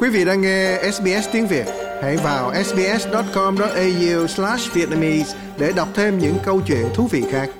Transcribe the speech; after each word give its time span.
Quý 0.00 0.08
vị 0.08 0.24
đang 0.24 0.40
nghe 0.40 0.90
SBS 0.92 1.28
tiếng 1.32 1.46
Việt, 1.46 1.66
hãy 2.02 2.16
vào 2.16 2.64
sbs.com.au/vietnamese 2.64 5.38
để 5.58 5.72
đọc 5.76 5.88
thêm 5.94 6.18
những 6.18 6.36
câu 6.44 6.60
chuyện 6.66 6.86
thú 6.94 7.06
vị 7.06 7.24
khác. 7.30 7.50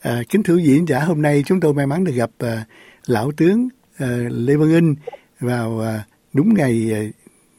À, 0.00 0.22
kính 0.28 0.42
thưa 0.42 0.56
diễn 0.56 0.88
giả, 0.88 1.00
hôm 1.00 1.22
nay 1.22 1.42
chúng 1.46 1.60
tôi 1.60 1.74
may 1.74 1.86
mắn 1.86 2.04
được 2.04 2.12
gặp 2.12 2.30
à, 2.38 2.64
lão 3.06 3.32
tướng 3.32 3.68
à, 3.98 4.06
Lê 4.30 4.56
Văn 4.56 4.68
Inh 4.68 4.94
vào 5.40 5.80
à, 5.80 6.04
đúng 6.32 6.54
ngày 6.54 6.90
à, 6.92 7.00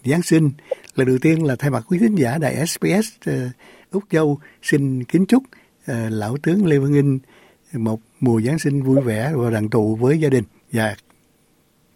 Giáng 0.05 0.21
sinh. 0.21 0.51
Lần 0.95 1.07
đầu 1.07 1.17
tiên 1.21 1.45
là 1.45 1.55
thay 1.55 1.69
mặt 1.69 1.85
quý 1.89 1.99
khán 1.99 2.15
giả 2.15 2.37
đài 2.37 2.67
SBS 2.67 3.07
à, 3.25 3.51
Úc 3.91 4.03
Châu 4.09 4.39
xin 4.61 5.03
kính 5.03 5.25
chúc 5.25 5.43
à, 5.85 6.07
lão 6.11 6.37
tướng 6.37 6.65
Lê 6.65 6.77
Văn 6.77 6.93
Inh 6.93 7.19
một 7.73 7.99
mùa 8.19 8.41
Giáng 8.41 8.59
sinh 8.59 8.83
vui 8.83 9.01
vẻ 9.01 9.33
và 9.35 9.49
đoàn 9.49 9.69
tụ 9.69 9.95
với 9.95 10.19
gia 10.19 10.29
đình. 10.29 10.43
Dạ. 10.75 10.95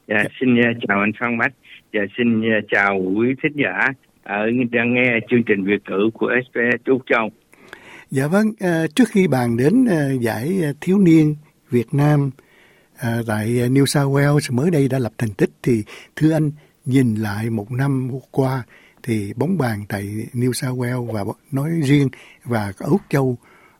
Dạ, 0.07 0.23
xin 0.39 0.59
uh, 0.59 0.77
chào 0.87 0.99
anh 0.99 1.11
Phan 1.19 1.37
Bách. 1.37 1.53
Dạ, 1.93 2.01
xin 2.17 2.39
uh, 2.39 2.65
chào 2.71 3.01
quý 3.15 3.27
thính 3.43 3.51
giả 3.55 3.87
ở 4.23 4.45
đang 4.71 4.93
nghe 4.93 5.19
chương 5.29 5.43
trình 5.43 5.63
Việt 5.63 5.81
ngữ 5.89 6.09
của 6.13 6.31
SBS 6.45 6.85
Úc 6.85 7.01
Châu. 7.09 7.29
Dạ 8.11 8.27
vâng, 8.27 8.47
à, 8.59 8.85
trước 8.95 9.09
khi 9.09 9.27
bàn 9.27 9.57
đến 9.57 9.85
à, 9.89 10.09
giải 10.21 10.61
thiếu 10.81 10.97
niên 10.97 11.35
Việt 11.69 11.93
Nam 11.93 12.31
à, 12.97 13.17
tại 13.27 13.47
New 13.47 13.85
South 13.85 14.11
Wales 14.15 14.55
mới 14.55 14.71
đây 14.71 14.87
đã 14.87 14.99
lập 14.99 15.11
thành 15.17 15.33
tích 15.37 15.49
thì 15.63 15.83
thưa 16.15 16.31
anh 16.33 16.51
nhìn 16.85 17.15
lại 17.15 17.49
một 17.49 17.71
năm 17.71 18.09
qua 18.31 18.63
thì 19.03 19.33
bóng 19.35 19.57
bàn 19.57 19.79
tại 19.89 20.03
New 20.33 20.51
South 20.51 20.79
Wales 20.79 21.11
và 21.11 21.23
nói 21.51 21.69
riêng 21.83 22.09
và 22.43 22.73
Úc 22.79 23.01
Châu 23.09 23.37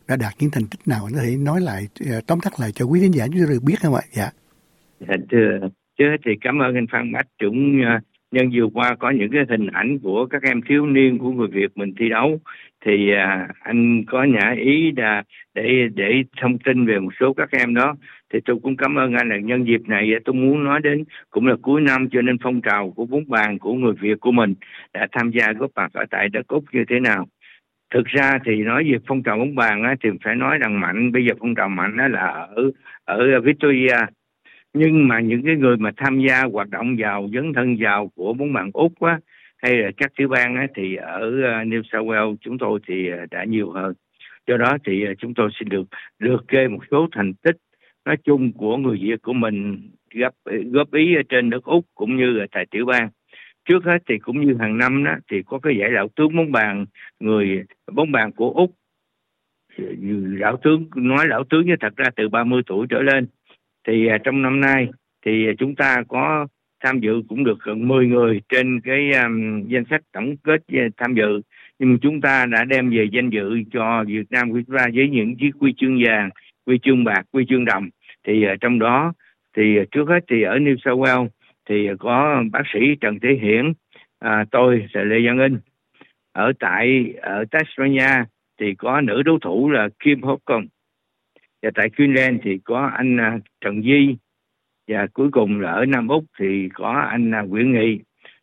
đã 0.08 0.16
đạt 0.16 0.34
những 0.40 0.52
thành 0.52 0.68
tích 0.68 0.88
nào 0.88 1.08
anh 1.08 1.14
có 1.14 1.22
thể 1.24 1.38
nói 1.38 1.62
lại 1.62 1.88
tóm 2.28 2.40
tắt 2.40 2.60
lại 2.60 2.72
cho 2.72 2.86
quý 2.86 3.02
khán 3.02 3.12
giả 3.12 3.28
chúng 3.28 3.38
tôi 3.38 3.48
được 3.48 3.64
biết 3.64 3.76
không 3.82 3.96
ạ? 3.96 4.02
Dạ. 4.12 4.32
Dạ, 5.00 5.16
thưa, 5.32 5.60
chứ 5.98 6.06
thì 6.26 6.32
cảm 6.42 6.60
ơn 6.62 6.76
anh 6.76 6.88
Phan 6.88 7.12
Bách 7.12 7.28
Chúng 7.40 7.82
ờ, 7.86 8.00
nhân 8.32 8.50
vừa 8.54 8.68
qua 8.74 8.96
có 9.00 9.10
những 9.10 9.32
cái 9.32 9.46
hình 9.50 9.68
ảnh 9.68 10.00
của 10.00 10.26
các 10.26 10.44
em 10.44 10.62
thiếu 10.62 10.86
niên 10.86 11.18
của 11.18 11.32
người 11.32 11.48
Việt 11.48 11.68
mình 11.76 11.94
thi 12.00 12.10
đấu. 12.10 12.40
Thì 12.86 13.12
à, 13.14 13.48
anh 13.60 14.04
có 14.08 14.24
nhã 14.24 14.56
ý 14.58 14.92
là 14.98 15.24
để 15.54 15.88
để 15.96 16.24
thông 16.42 16.58
tin 16.60 16.86
về 16.86 17.00
một 17.00 17.10
số 17.20 17.34
các 17.34 17.50
em 17.52 17.74
đó. 17.76 17.96
Thì 18.34 18.40
tôi 18.46 18.58
cũng 18.64 18.78
cảm 18.78 18.96
ơn 18.96 19.14
anh 19.14 19.30
là 19.30 19.38
nhân 19.38 19.68
dịp 19.68 19.82
này 19.88 20.14
ờ, 20.14 20.20
tôi 20.26 20.36
muốn 20.36 20.64
nói 20.64 20.80
đến 20.84 21.04
cũng 21.30 21.48
là 21.48 21.56
cuối 21.62 21.82
năm 21.82 22.10
cho 22.12 22.22
nên 22.22 22.38
phong 22.44 22.62
trào 22.62 22.92
của 22.92 23.06
bốn 23.06 23.30
bàn 23.30 23.60
của 23.60 23.74
người 23.74 23.94
Việt 24.02 24.20
của 24.20 24.32
mình 24.32 24.54
đã 24.94 25.08
tham 25.12 25.32
gia 25.32 25.54
góp 25.54 25.72
mặt 25.76 25.94
ở 25.94 26.06
tại 26.10 26.30
đất 26.30 26.48
Úc 26.48 26.64
như 26.74 26.84
thế 26.90 27.00
nào. 27.00 27.28
Thực 27.94 28.06
ra 28.06 28.40
thì 28.46 28.56
nói 28.64 28.84
về 28.92 28.98
phong 29.08 29.24
trào 29.24 29.38
bóng 29.38 29.56
bàn 29.56 29.84
á, 29.84 29.96
thì 30.04 30.10
phải 30.24 30.36
nói 30.36 30.58
rằng 30.58 30.80
mạnh 30.80 31.12
bây 31.12 31.26
giờ 31.26 31.34
phong 31.40 31.56
trào 31.56 31.70
mạnh 31.70 31.98
á, 31.98 32.08
là 32.08 32.26
ở 32.56 32.72
ở 33.06 33.42
Victoria 33.42 33.96
nhưng 34.74 35.08
mà 35.08 35.20
những 35.20 35.42
cái 35.46 35.56
người 35.56 35.78
mà 35.78 35.92
tham 35.98 36.20
gia 36.28 36.44
hoạt 36.44 36.70
động 36.70 36.96
vào 37.00 37.30
dấn 37.34 37.54
thân 37.54 37.78
vào 37.80 38.12
của 38.16 38.34
bốn 38.34 38.54
bạn 38.54 38.70
úc 38.74 39.02
á, 39.02 39.20
hay 39.58 39.78
là 39.78 39.92
các 39.98 40.12
tiểu 40.18 40.28
bang 40.28 40.56
á, 40.56 40.68
thì 40.76 40.96
ở 40.96 41.22
ờ, 41.44 41.64
New 41.64 41.82
South 41.92 42.08
Wales 42.08 42.36
chúng 42.42 42.58
tôi 42.58 42.80
thì 42.88 43.10
ờ, 43.10 43.26
đã 43.32 43.44
nhiều 43.44 43.72
hơn. 43.72 43.94
Do 44.48 44.58
đó 44.58 44.78
thì 44.86 45.06
ờ, 45.06 45.14
chúng 45.18 45.34
tôi 45.34 45.50
xin 45.60 45.70
được 45.70 45.84
được 46.20 46.48
kê 46.48 46.68
một 46.68 46.80
số 46.92 47.08
thành 47.12 47.34
tích 47.34 47.58
nói 48.06 48.18
chung 48.24 48.52
của 48.54 48.78
người 48.78 49.00
Việt 49.02 49.22
của 49.22 49.34
mình 49.34 49.90
góp 50.14 50.34
góp 50.72 50.94
ý 50.94 51.16
ở 51.16 51.22
trên 51.30 51.50
đất 51.50 51.64
úc 51.64 51.86
cũng 51.96 52.18
như 52.18 52.32
là 52.32 52.46
tại 52.52 52.66
tiểu 52.72 52.86
bang. 52.86 53.10
Trước 53.66 53.84
hết 53.86 53.98
thì 54.10 54.18
cũng 54.18 54.46
như 54.46 54.56
hàng 54.60 54.78
năm 54.78 55.04
đó, 55.04 55.16
thì 55.32 55.44
có 55.46 55.60
cái 55.60 55.74
giải 55.80 55.90
lão 55.90 56.08
tướng 56.16 56.36
bóng 56.36 56.52
bàn 56.52 56.86
người 57.20 57.64
bóng 57.92 58.12
bàn 58.12 58.32
của 58.32 58.50
úc. 58.50 58.76
Lão 59.78 60.52
ừ, 60.52 60.58
tướng, 60.64 60.90
nói 60.96 61.28
lão 61.28 61.44
tướng 61.50 61.64
nhưng 61.66 61.76
thật 61.80 61.96
ra 61.96 62.06
từ 62.16 62.30
30 62.30 62.62
tuổi 62.66 62.88
trở 62.90 63.02
lên 63.02 63.28
thì 63.90 64.08
à, 64.08 64.18
trong 64.24 64.42
năm 64.42 64.62
nay 64.62 64.88
thì 65.26 65.48
à, 65.48 65.54
chúng 65.58 65.76
ta 65.76 66.04
có 66.08 66.48
tham 66.84 67.00
dự 67.00 67.22
cũng 67.30 67.44
được 67.44 67.60
gần 67.64 67.88
10 67.88 68.08
người 68.08 68.42
trên 68.50 68.82
cái 68.82 69.12
um, 69.12 69.68
danh 69.68 69.84
sách 69.90 70.02
tổng 70.12 70.38
kết 70.38 70.62
à, 70.68 70.88
tham 70.98 71.16
dự. 71.16 71.42
Nhưng 71.80 71.98
chúng 72.02 72.22
ta 72.22 72.46
đã 72.46 72.64
đem 72.64 72.90
về 72.90 73.06
danh 73.12 73.30
dự 73.30 73.62
cho 73.74 74.04
Việt 74.08 74.32
Nam 74.32 74.52
của 74.52 74.60
chúng 74.68 74.78
ta 74.78 74.88
với 74.94 75.10
những 75.10 75.36
chiếc 75.38 75.52
huy 75.60 75.74
chương 75.78 76.00
vàng, 76.06 76.30
huy 76.66 76.80
chương 76.84 77.04
bạc, 77.04 77.24
huy 77.34 77.46
chương 77.50 77.66
đồng. 77.66 77.90
Thì 78.28 78.46
uh, 78.54 78.62
trong 78.62 78.80
đó 78.80 79.14
thì 79.58 79.64
trước 79.92 80.10
hết 80.10 80.20
thì 80.30 80.42
ở 80.42 80.58
New 80.58 80.76
South 80.86 81.00
Wales 81.00 81.28
thì 81.70 81.88
có 82.00 82.44
bác 82.52 82.64
sĩ 82.74 82.80
Trần 83.02 83.20
Thế 83.20 83.30
Hiển, 83.42 83.74
à, 84.20 84.46
tôi 84.52 84.88
là 84.94 85.04
Lê 85.04 85.28
Văn 85.28 85.40
Inh. 85.40 85.60
Ở 86.32 86.54
tại 86.60 87.14
ở 87.22 87.46
Tasmania 87.52 88.24
thì 88.60 88.76
có 88.76 89.02
nữ 89.02 89.22
đấu 89.24 89.40
thủ 89.42 89.70
là 89.70 89.90
Kim 90.00 90.22
Hopkins 90.22 90.70
và 91.62 91.70
tại 91.76 91.90
Queensland 91.90 92.40
thì 92.44 92.60
có 92.64 92.92
anh 92.98 93.18
à, 93.18 93.40
Trần 93.62 93.84
Di 93.84 94.18
và 94.88 95.08
cuối 95.14 95.30
cùng 95.32 95.60
là 95.62 95.72
ở 95.72 95.86
Nam 95.86 96.08
Úc 96.08 96.24
thì 96.40 96.70
có 96.74 96.92
anh 96.92 97.32
à, 97.32 97.42
Nguyễn 97.42 97.72
Nghị. 97.72 98.00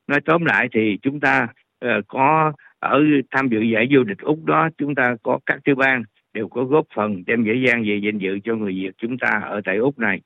Nói 0.06 0.20
tóm 0.20 0.44
lại 0.44 0.68
thì 0.72 0.98
chúng 1.02 1.20
ta 1.20 1.48
uh, 1.84 1.90
có 2.08 2.52
ở 2.78 3.04
tham 3.30 3.48
dự 3.48 3.60
giải 3.60 3.88
vô 3.90 4.04
địch 4.04 4.18
Úc 4.18 4.44
đó 4.44 4.68
chúng 4.78 4.94
ta 4.94 5.16
có 5.22 5.38
các 5.46 5.58
tiểu 5.64 5.74
bang 5.74 6.02
đều 6.34 6.48
có 6.48 6.64
góp 6.64 6.86
phần 6.94 7.22
đem 7.26 7.44
dễ 7.44 7.54
dàng 7.66 7.84
về 7.86 8.00
danh 8.02 8.18
dự 8.18 8.38
cho 8.44 8.54
người 8.54 8.72
Việt 8.72 8.90
chúng 8.98 9.18
ta 9.18 9.40
ở 9.44 9.60
tại 9.64 9.76
Úc 9.76 9.98
này. 9.98 10.20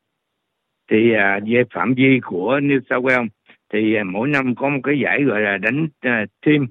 Thì 0.90 1.12
uh, 1.12 1.48
về 1.48 1.62
phạm 1.74 1.94
vi 1.94 2.20
của 2.22 2.60
New 2.62 2.80
South 2.90 3.04
Wales 3.04 3.28
thì 3.72 3.96
uh, 4.00 4.06
mỗi 4.06 4.28
năm 4.28 4.54
có 4.54 4.68
một 4.68 4.80
cái 4.82 4.98
giải 4.98 5.22
gọi 5.22 5.40
là 5.40 5.56
đánh 5.56 5.84
uh, 5.84 6.30
team 6.46 6.66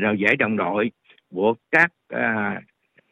rồi 0.00 0.18
giải 0.18 0.36
đồng 0.36 0.56
đội 0.56 0.90
của 1.34 1.54
các 1.70 1.92
uh, 2.14 2.62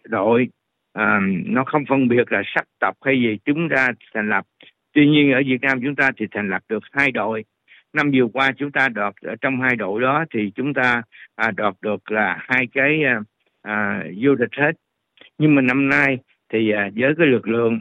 đội 0.09 0.49
à, 0.93 1.21
nó 1.47 1.65
không 1.65 1.85
phân 1.89 2.09
biệt 2.09 2.33
là 2.33 2.43
sắc 2.55 2.65
tộc 2.81 2.97
hay 3.05 3.21
gì 3.21 3.39
chúng 3.45 3.69
ta 3.69 3.89
thành 4.15 4.29
lập. 4.29 4.45
Tuy 4.93 5.07
nhiên 5.07 5.33
ở 5.33 5.43
Việt 5.47 5.61
Nam 5.61 5.81
chúng 5.83 5.97
ta 5.97 6.11
thì 6.17 6.27
thành 6.31 6.51
lập 6.51 6.63
được 6.69 6.83
hai 6.93 7.11
đội. 7.11 7.45
Năm 7.93 8.11
vừa 8.15 8.27
qua 8.33 8.53
chúng 8.57 8.73
ta 8.73 8.89
đoạt 8.89 9.15
ở 9.23 9.35
trong 9.41 9.61
hai 9.61 9.77
đội 9.77 10.01
đó 10.01 10.25
thì 10.35 10.51
chúng 10.55 10.75
ta 10.75 11.03
à, 11.37 11.51
đoạt 11.57 11.75
được 11.83 12.11
là 12.11 12.39
hai 12.41 12.67
cái 12.73 13.05
à, 13.05 13.21
à, 13.63 14.05
vô 14.21 14.35
địch 14.35 14.55
hết. 14.57 14.73
Nhưng 15.39 15.55
mà 15.55 15.63
năm 15.63 15.89
nay 15.89 16.19
thì 16.53 16.71
à, 16.71 16.91
với 16.97 17.15
cái 17.19 17.27
lực 17.27 17.49
lượng 17.49 17.81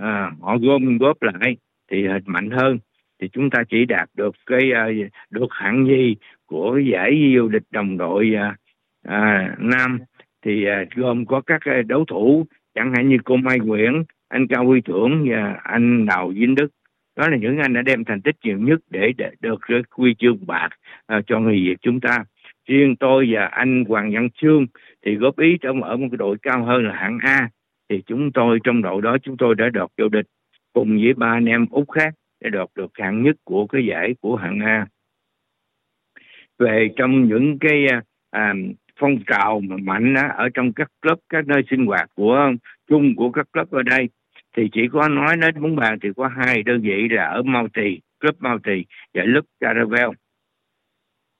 à, 0.00 0.30
họ 0.40 0.58
gom 0.58 0.98
góp 0.98 1.22
lại 1.22 1.56
thì 1.90 2.06
mạnh 2.26 2.50
hơn. 2.50 2.78
Thì 3.20 3.28
chúng 3.28 3.50
ta 3.50 3.62
chỉ 3.68 3.84
đạt 3.84 4.08
được 4.14 4.34
cái 4.46 4.72
à, 4.72 4.86
được 5.30 5.48
hạng 5.50 5.86
gì 5.86 6.16
của 6.46 6.78
giải 6.78 7.32
vô 7.36 7.48
địch 7.48 7.64
đồng 7.70 7.98
đội 7.98 8.34
à, 8.34 8.56
à, 9.08 9.54
nam 9.58 9.98
thì 10.42 10.64
à, 10.64 10.84
gồm 10.94 11.26
có 11.26 11.40
các 11.40 11.60
à, 11.64 11.82
đấu 11.86 12.04
thủ 12.04 12.46
chẳng 12.74 12.92
hạn 12.94 13.08
như 13.08 13.16
cô 13.24 13.36
Mai 13.36 13.58
Nguyễn, 13.58 14.04
anh 14.28 14.46
Cao 14.46 14.66
Huy 14.66 14.80
Thưởng 14.80 15.26
và 15.30 15.60
anh 15.62 16.06
Đào 16.06 16.28
Vinh 16.28 16.54
Đức. 16.54 16.68
Đó 17.16 17.28
là 17.28 17.36
những 17.36 17.58
anh 17.58 17.72
đã 17.72 17.82
đem 17.82 18.04
thành 18.04 18.20
tích 18.20 18.36
nhiều 18.44 18.58
nhất 18.58 18.80
để, 18.90 19.12
để 19.18 19.30
được 19.40 19.60
quy 19.96 20.14
chương 20.18 20.46
bạc 20.46 20.68
à, 21.06 21.20
cho 21.26 21.40
người 21.40 21.54
Việt 21.54 21.76
chúng 21.82 22.00
ta. 22.00 22.24
Riêng 22.68 22.96
tôi 22.96 23.28
và 23.30 23.46
anh 23.46 23.84
Hoàng 23.88 24.10
Văn 24.14 24.28
Trương 24.34 24.66
thì 25.06 25.14
góp 25.14 25.38
ý 25.38 25.58
trong 25.60 25.82
ở 25.82 25.96
một 25.96 26.06
cái 26.10 26.16
đội 26.16 26.36
cao 26.42 26.64
hơn 26.64 26.86
là 26.86 26.94
hạng 26.94 27.18
A 27.22 27.48
thì 27.88 28.02
chúng 28.06 28.32
tôi 28.32 28.58
trong 28.64 28.82
đội 28.82 29.02
đó 29.02 29.16
chúng 29.22 29.36
tôi 29.36 29.54
đã 29.54 29.68
đoạt 29.68 29.90
vô 29.98 30.08
địch 30.08 30.26
cùng 30.72 30.98
với 31.02 31.14
ba 31.14 31.26
anh 31.26 31.44
em 31.44 31.66
úc 31.70 31.90
khác 31.90 32.14
để 32.40 32.50
đoạt 32.50 32.68
được 32.74 32.90
hạng 32.94 33.22
nhất 33.22 33.36
của 33.44 33.66
cái 33.66 33.86
giải 33.86 34.14
của 34.20 34.36
hạng 34.36 34.60
A. 34.60 34.86
Về 36.58 36.88
trong 36.96 37.28
những 37.28 37.58
cái 37.58 37.86
à, 38.30 38.54
phong 39.02 39.18
trào 39.26 39.60
mà 39.60 39.76
mạnh 39.82 40.14
á, 40.14 40.28
ở 40.36 40.48
trong 40.54 40.72
các 40.72 40.88
lớp 41.02 41.16
các 41.28 41.46
nơi 41.46 41.62
sinh 41.70 41.86
hoạt 41.86 42.10
của 42.14 42.52
chung 42.88 43.16
của 43.16 43.30
các 43.30 43.46
lớp 43.56 43.70
ở 43.70 43.82
đây. 43.82 44.08
Thì 44.56 44.68
chỉ 44.72 44.80
có 44.92 45.08
nói 45.08 45.36
đến 45.36 45.62
bóng 45.62 45.76
bàn 45.76 45.98
thì 46.02 46.08
có 46.16 46.28
hai 46.36 46.62
đơn 46.62 46.80
vị 46.80 47.08
là 47.10 47.24
ở 47.24 47.42
Multi 47.42 48.00
club 48.20 48.34
Multi 48.40 48.84
và 49.14 49.22
lớp 49.26 49.42
Caravel 49.60 50.10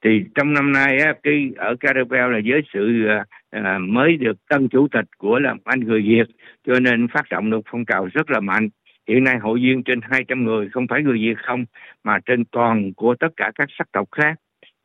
thì 0.04 0.24
trong 0.34 0.52
năm 0.52 0.72
nay 0.72 0.98
á, 0.98 1.14
cái 1.22 1.50
ở 1.56 1.76
Caravel 1.80 2.32
là 2.32 2.40
với 2.44 2.62
sự 2.72 3.06
à, 3.06 3.24
à, 3.50 3.78
mới 3.78 4.16
được 4.16 4.36
tân 4.48 4.68
chủ 4.68 4.88
tịch 4.88 5.04
của 5.18 5.38
là 5.38 5.54
anh 5.64 5.80
người 5.80 6.02
Việt 6.02 6.26
cho 6.66 6.80
nên 6.80 7.08
phát 7.08 7.24
động 7.30 7.50
được 7.50 7.60
phong 7.70 7.84
trào 7.84 8.08
rất 8.12 8.30
là 8.30 8.40
mạnh. 8.40 8.68
Hiện 9.08 9.24
nay 9.24 9.38
hội 9.38 9.58
viên 9.62 9.82
trên 9.82 10.00
200 10.02 10.44
người 10.44 10.68
không 10.68 10.86
phải 10.86 11.02
người 11.02 11.18
Việt 11.18 11.38
không 11.42 11.64
mà 12.04 12.18
trên 12.26 12.44
toàn 12.44 12.92
của 12.96 13.14
tất 13.20 13.28
cả 13.36 13.52
các 13.54 13.68
sắc 13.78 13.88
tộc 13.92 14.08
khác. 14.12 14.34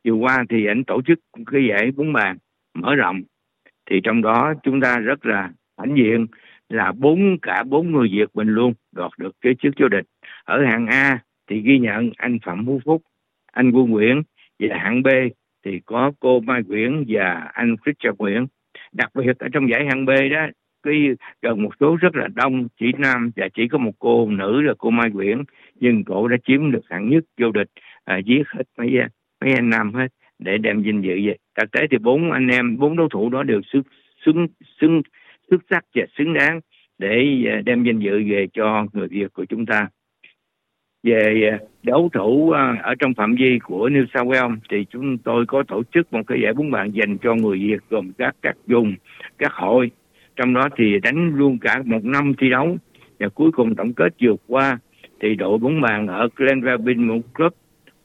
Vừa 0.04 0.14
qua 0.14 0.44
thì 0.48 0.66
ảnh 0.66 0.84
tổ 0.84 1.02
chức 1.06 1.18
cái 1.52 1.66
giải 1.68 1.90
bóng 1.96 2.12
bàn 2.12 2.36
mở 2.74 2.94
rộng 2.94 3.22
thì 3.90 4.00
trong 4.04 4.22
đó 4.22 4.54
chúng 4.62 4.80
ta 4.80 4.98
rất 4.98 5.26
là 5.26 5.50
hãnh 5.78 5.96
diện 5.96 6.26
là 6.68 6.92
bốn 6.92 7.38
cả 7.42 7.64
bốn 7.66 7.92
người 7.92 8.08
Việt 8.12 8.28
mình 8.34 8.48
luôn 8.48 8.74
đoạt 8.92 9.10
được 9.18 9.36
cái 9.40 9.54
chức 9.62 9.74
vô 9.80 9.88
địch. 9.88 10.04
Ở 10.44 10.64
hạng 10.64 10.86
A 10.86 11.18
thì 11.50 11.60
ghi 11.60 11.78
nhận 11.78 12.10
anh 12.16 12.38
Phạm 12.44 12.66
Phú 12.66 12.80
Phúc 12.84 13.02
anh 13.52 13.70
Quân 13.70 13.90
Nguyễn 13.90 14.22
và 14.58 14.78
hạng 14.78 15.02
B 15.02 15.08
thì 15.64 15.80
có 15.86 16.12
cô 16.20 16.40
Mai 16.40 16.62
Nguyễn 16.62 17.04
và 17.08 17.50
anh 17.52 17.76
Richard 17.86 18.18
Nguyễn. 18.18 18.46
Đặc 18.92 19.10
biệt 19.14 19.38
ở 19.38 19.48
trong 19.52 19.70
giải 19.70 19.86
hạng 19.86 20.04
B 20.04 20.10
đó 20.30 20.46
cái 20.82 21.08
gần 21.42 21.62
một 21.62 21.70
số 21.80 21.96
rất 21.96 22.16
là 22.16 22.28
đông 22.34 22.68
chỉ 22.80 22.92
nam 22.98 23.30
và 23.36 23.48
chỉ 23.54 23.68
có 23.68 23.78
một 23.78 23.92
cô 23.98 24.30
nữ 24.30 24.60
là 24.60 24.74
cô 24.78 24.90
Mai 24.90 25.10
Nguyễn 25.10 25.44
nhưng 25.74 26.04
cô 26.04 26.28
đã 26.28 26.36
chiếm 26.44 26.70
được 26.70 26.82
hạng 26.90 27.08
nhất 27.08 27.24
vô 27.40 27.50
địch 27.52 27.68
à, 28.04 28.18
giết 28.18 28.42
hết 28.48 28.62
mấy 28.78 28.98
mấy 29.40 29.54
anh 29.54 29.70
nam 29.70 29.94
hết 29.94 30.08
để 30.38 30.58
đem 30.58 30.82
vinh 30.82 31.04
dự 31.04 31.14
về 31.26 31.36
thực 31.58 31.70
tế 31.72 31.86
thì 31.90 31.98
bốn 31.98 32.32
anh 32.32 32.48
em, 32.48 32.78
bốn 32.78 32.96
đối 32.96 33.08
thủ 33.10 33.30
đó 33.30 33.42
đều 33.42 33.60
xứng 33.72 33.82
xứng 34.24 34.46
xứng, 34.80 35.02
xuất 35.50 35.60
sắc 35.70 35.84
và 35.94 36.02
xứng 36.18 36.34
đáng 36.34 36.60
để 36.98 37.44
à, 37.46 37.60
đem 37.64 37.84
danh 37.84 37.98
dự 37.98 38.22
về 38.30 38.46
cho 38.52 38.86
người 38.92 39.08
Việt 39.08 39.32
của 39.32 39.44
chúng 39.44 39.66
ta. 39.66 39.88
Về 41.02 41.50
à, 41.52 41.58
đấu 41.82 42.08
thủ 42.12 42.50
à, 42.50 42.76
ở 42.82 42.94
trong 42.94 43.14
phạm 43.14 43.34
vi 43.34 43.58
của 43.62 43.88
New 43.88 44.06
South 44.14 44.28
Wales 44.28 44.56
thì 44.70 44.84
chúng 44.90 45.18
tôi 45.18 45.46
có 45.46 45.62
tổ 45.68 45.82
chức 45.94 46.12
một 46.12 46.20
cái 46.26 46.38
giải 46.42 46.52
bóng 46.52 46.70
bàn 46.70 46.90
dành 46.90 47.18
cho 47.18 47.34
người 47.34 47.58
Việt 47.58 47.78
gồm 47.90 48.12
các 48.18 48.36
các 48.42 48.56
vùng, 48.66 48.94
các 49.38 49.52
hội. 49.52 49.90
Trong 50.36 50.54
đó 50.54 50.68
thì 50.76 50.98
đánh 51.02 51.34
luôn 51.36 51.58
cả 51.58 51.82
một 51.84 52.04
năm 52.04 52.32
thi 52.38 52.50
đấu 52.50 52.76
và 53.18 53.28
cuối 53.28 53.50
cùng 53.52 53.74
tổng 53.74 53.92
kết 53.92 54.14
vượt 54.20 54.40
qua 54.46 54.78
thì 55.20 55.34
đội 55.34 55.58
bóng 55.58 55.80
bàn 55.80 56.06
ở 56.06 56.28
Glenville 56.36 56.94
một 56.94 57.20
club, 57.34 57.52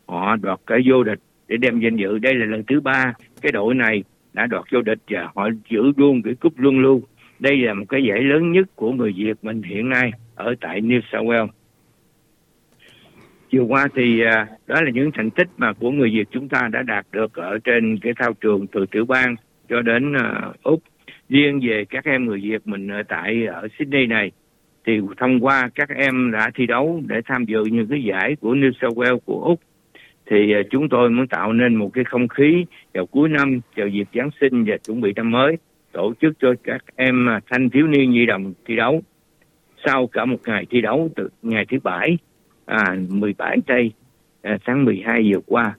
họ 0.07 0.35
đoạt 0.35 0.59
cái 0.67 0.79
vô 0.85 1.03
địch 1.03 1.19
để 1.47 1.57
đem 1.57 1.79
danh 1.79 1.95
dự. 1.95 2.19
Đây 2.19 2.33
là 2.35 2.45
lần 2.45 2.63
thứ 2.67 2.79
ba 2.79 3.13
cái 3.41 3.51
đội 3.51 3.75
này 3.75 4.03
đã 4.33 4.47
đoạt 4.47 4.63
vô 4.71 4.81
địch 4.81 4.99
và 5.09 5.29
họ 5.35 5.49
giữ 5.69 5.91
luôn 5.97 6.21
cái 6.21 6.33
cúp 6.35 6.59
luân 6.59 6.79
lưu. 6.79 7.01
Đây 7.39 7.57
là 7.57 7.73
một 7.73 7.85
cái 7.89 8.03
giải 8.03 8.19
lớn 8.19 8.51
nhất 8.51 8.67
của 8.75 8.91
người 8.91 9.13
Việt 9.17 9.37
mình 9.41 9.61
hiện 9.63 9.89
nay 9.89 10.11
ở 10.35 10.55
tại 10.61 10.81
New 10.81 11.01
South 11.11 11.25
Wales. 11.25 11.47
Chiều 13.51 13.65
qua 13.65 13.87
thì 13.95 14.21
à, 14.21 14.47
đó 14.67 14.81
là 14.81 14.91
những 14.91 15.11
thành 15.13 15.29
tích 15.29 15.47
mà 15.57 15.73
của 15.73 15.91
người 15.91 16.09
Việt 16.09 16.27
chúng 16.31 16.49
ta 16.49 16.69
đã 16.71 16.81
đạt 16.81 17.05
được 17.11 17.33
ở 17.33 17.59
trên 17.63 17.97
cái 17.97 18.13
thao 18.17 18.33
trường 18.33 18.67
từ 18.67 18.85
tiểu 18.91 19.05
bang 19.05 19.35
cho 19.69 19.81
đến 19.81 20.13
à, 20.13 20.51
úc. 20.63 20.83
Riêng 21.29 21.59
về 21.63 21.85
các 21.89 22.05
em 22.05 22.25
người 22.25 22.39
Việt 22.43 22.67
mình 22.67 22.87
ở 22.87 23.03
tại, 23.03 23.45
ở 23.45 23.67
Sydney 23.79 24.07
này, 24.07 24.31
thì 24.85 24.99
thông 25.17 25.39
qua 25.39 25.69
các 25.75 25.89
em 25.89 26.31
đã 26.31 26.51
thi 26.55 26.65
đấu 26.65 27.01
để 27.07 27.21
tham 27.25 27.45
dự 27.45 27.65
những 27.65 27.87
cái 27.87 28.03
giải 28.03 28.35
của 28.41 28.55
New 28.55 28.71
South 28.81 28.97
Wales, 28.97 29.19
của 29.25 29.41
úc 29.43 29.59
thì 30.25 30.53
à, 30.53 30.61
chúng 30.69 30.89
tôi 30.89 31.09
muốn 31.09 31.27
tạo 31.27 31.53
nên 31.53 31.75
một 31.75 31.89
cái 31.93 32.03
không 32.03 32.27
khí 32.27 32.65
vào 32.93 33.05
cuối 33.05 33.29
năm 33.29 33.59
vào 33.75 33.87
dịp 33.87 34.07
Giáng 34.13 34.29
sinh 34.41 34.63
và 34.67 34.77
chuẩn 34.77 35.01
bị 35.01 35.13
năm 35.15 35.31
mới 35.31 35.57
tổ 35.91 36.13
chức 36.21 36.33
cho 36.39 36.53
các 36.63 36.83
em 36.95 37.29
à, 37.29 37.39
thanh 37.49 37.69
thiếu 37.69 37.87
niên 37.87 38.11
nhi 38.11 38.25
đồng 38.25 38.53
thi 38.65 38.75
đấu. 38.75 39.01
Sau 39.85 40.07
cả 40.07 40.25
một 40.25 40.37
ngày 40.45 40.65
thi 40.69 40.81
đấu 40.81 41.09
từ 41.15 41.29
ngày 41.41 41.65
thứ 41.69 41.77
bảy 41.83 42.17
à, 42.65 42.95
17 43.09 43.57
tây 43.67 43.91
à, 44.41 44.57
tháng 44.65 44.85
12 44.85 45.31
vừa 45.33 45.39
qua 45.45 45.75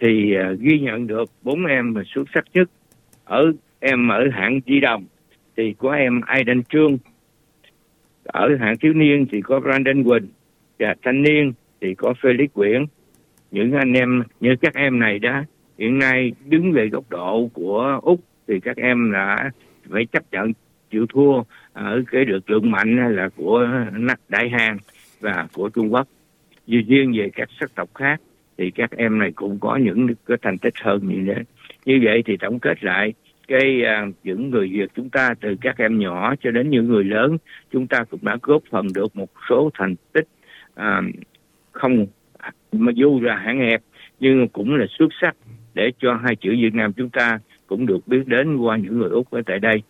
thì 0.00 0.34
à, 0.34 0.52
ghi 0.60 0.78
nhận 0.78 1.06
được 1.06 1.30
bốn 1.42 1.66
em 1.66 1.92
mà 1.92 2.02
xuất 2.14 2.24
sắc 2.34 2.44
nhất. 2.54 2.70
Ở 3.24 3.52
em 3.80 4.08
ở 4.08 4.28
hạng 4.32 4.60
di 4.66 4.80
đồng 4.80 5.04
thì 5.56 5.74
có 5.78 5.92
em 5.92 6.20
Aidan 6.20 6.62
Trương 6.62 6.98
ở 8.24 8.56
hạng 8.60 8.78
thiếu 8.78 8.92
niên 8.92 9.26
thì 9.32 9.40
có 9.40 9.60
Brandon 9.60 10.04
Quỳnh 10.04 10.28
và 10.78 10.94
thanh 11.02 11.22
niên 11.22 11.52
thì 11.80 11.94
có 11.94 12.14
Felix 12.22 12.48
Quyển 12.48 12.86
những 13.50 13.72
anh 13.72 13.92
em 13.92 14.22
như 14.40 14.54
các 14.60 14.74
em 14.74 14.98
này 14.98 15.18
đó 15.18 15.42
hiện 15.78 15.98
nay 15.98 16.32
đứng 16.46 16.72
về 16.72 16.88
góc 16.88 17.04
độ 17.10 17.50
của 17.52 18.00
úc 18.02 18.20
thì 18.48 18.60
các 18.60 18.76
em 18.76 19.12
đã 19.12 19.50
phải 19.90 20.06
chấp 20.06 20.22
nhận 20.32 20.52
chịu 20.90 21.06
thua 21.06 21.38
à, 21.72 21.84
ở 21.84 22.02
cái 22.12 22.24
lực 22.24 22.50
lượng 22.50 22.70
mạnh 22.70 23.16
là 23.16 23.28
của 23.36 23.68
đại 24.28 24.48
hàn 24.48 24.76
và 25.20 25.48
của 25.52 25.68
trung 25.68 25.92
quốc. 25.92 26.08
Vì 26.66 26.82
riêng 26.82 27.12
về 27.16 27.30
các 27.34 27.48
sắc 27.60 27.74
tộc 27.74 27.88
khác 27.94 28.20
thì 28.58 28.70
các 28.70 28.90
em 28.96 29.18
này 29.18 29.32
cũng 29.32 29.58
có 29.60 29.76
những 29.76 30.06
cái 30.26 30.38
thành 30.42 30.58
tích 30.58 30.74
hơn 30.82 31.00
như 31.08 31.34
thế. 31.34 31.42
Như 31.84 32.00
vậy 32.04 32.22
thì 32.26 32.36
tổng 32.36 32.58
kết 32.58 32.84
lại 32.84 33.12
cái 33.48 33.84
à, 33.84 34.06
những 34.24 34.50
người 34.50 34.68
Việt 34.72 34.90
chúng 34.96 35.10
ta 35.10 35.34
từ 35.40 35.56
các 35.60 35.78
em 35.78 35.98
nhỏ 35.98 36.34
cho 36.40 36.50
đến 36.50 36.70
những 36.70 36.88
người 36.88 37.04
lớn 37.04 37.38
chúng 37.72 37.86
ta 37.86 38.04
cũng 38.10 38.20
đã 38.22 38.36
góp 38.42 38.62
phần 38.70 38.86
được 38.94 39.16
một 39.16 39.28
số 39.50 39.70
thành 39.74 39.94
tích 40.12 40.28
à, 40.74 41.02
không 41.72 42.06
mà 42.72 42.92
dù 42.94 43.20
là 43.20 43.36
hạn 43.36 43.60
hẹp, 43.60 43.80
nhưng 44.20 44.48
cũng 44.48 44.74
là 44.74 44.86
xuất 44.98 45.08
sắc 45.20 45.36
để 45.74 45.90
cho 45.98 46.14
hai 46.14 46.36
chữ 46.36 46.50
Việt 46.50 46.74
Nam 46.74 46.92
chúng 46.92 47.10
ta 47.10 47.38
cũng 47.66 47.86
được 47.86 48.08
biết 48.08 48.26
đến 48.26 48.56
qua 48.56 48.76
những 48.76 48.98
người 48.98 49.10
Úc 49.10 49.30
ở 49.30 49.42
tại 49.46 49.58
đây. 49.58 49.82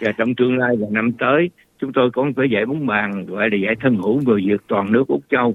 Và 0.00 0.12
trong 0.12 0.34
tương 0.34 0.58
lai 0.58 0.76
và 0.80 0.86
năm 0.90 1.12
tới, 1.12 1.50
chúng 1.78 1.92
tôi 1.92 2.10
có 2.10 2.24
một 2.24 2.32
cái 2.36 2.50
giải 2.50 2.66
bóng 2.66 2.86
bàn 2.86 3.26
gọi 3.26 3.50
là 3.50 3.56
giải 3.56 3.74
thân 3.80 3.96
hữu 3.96 4.20
người 4.22 4.42
Việt 4.46 4.60
toàn 4.66 4.92
nước 4.92 5.08
Úc 5.08 5.22
Châu 5.30 5.54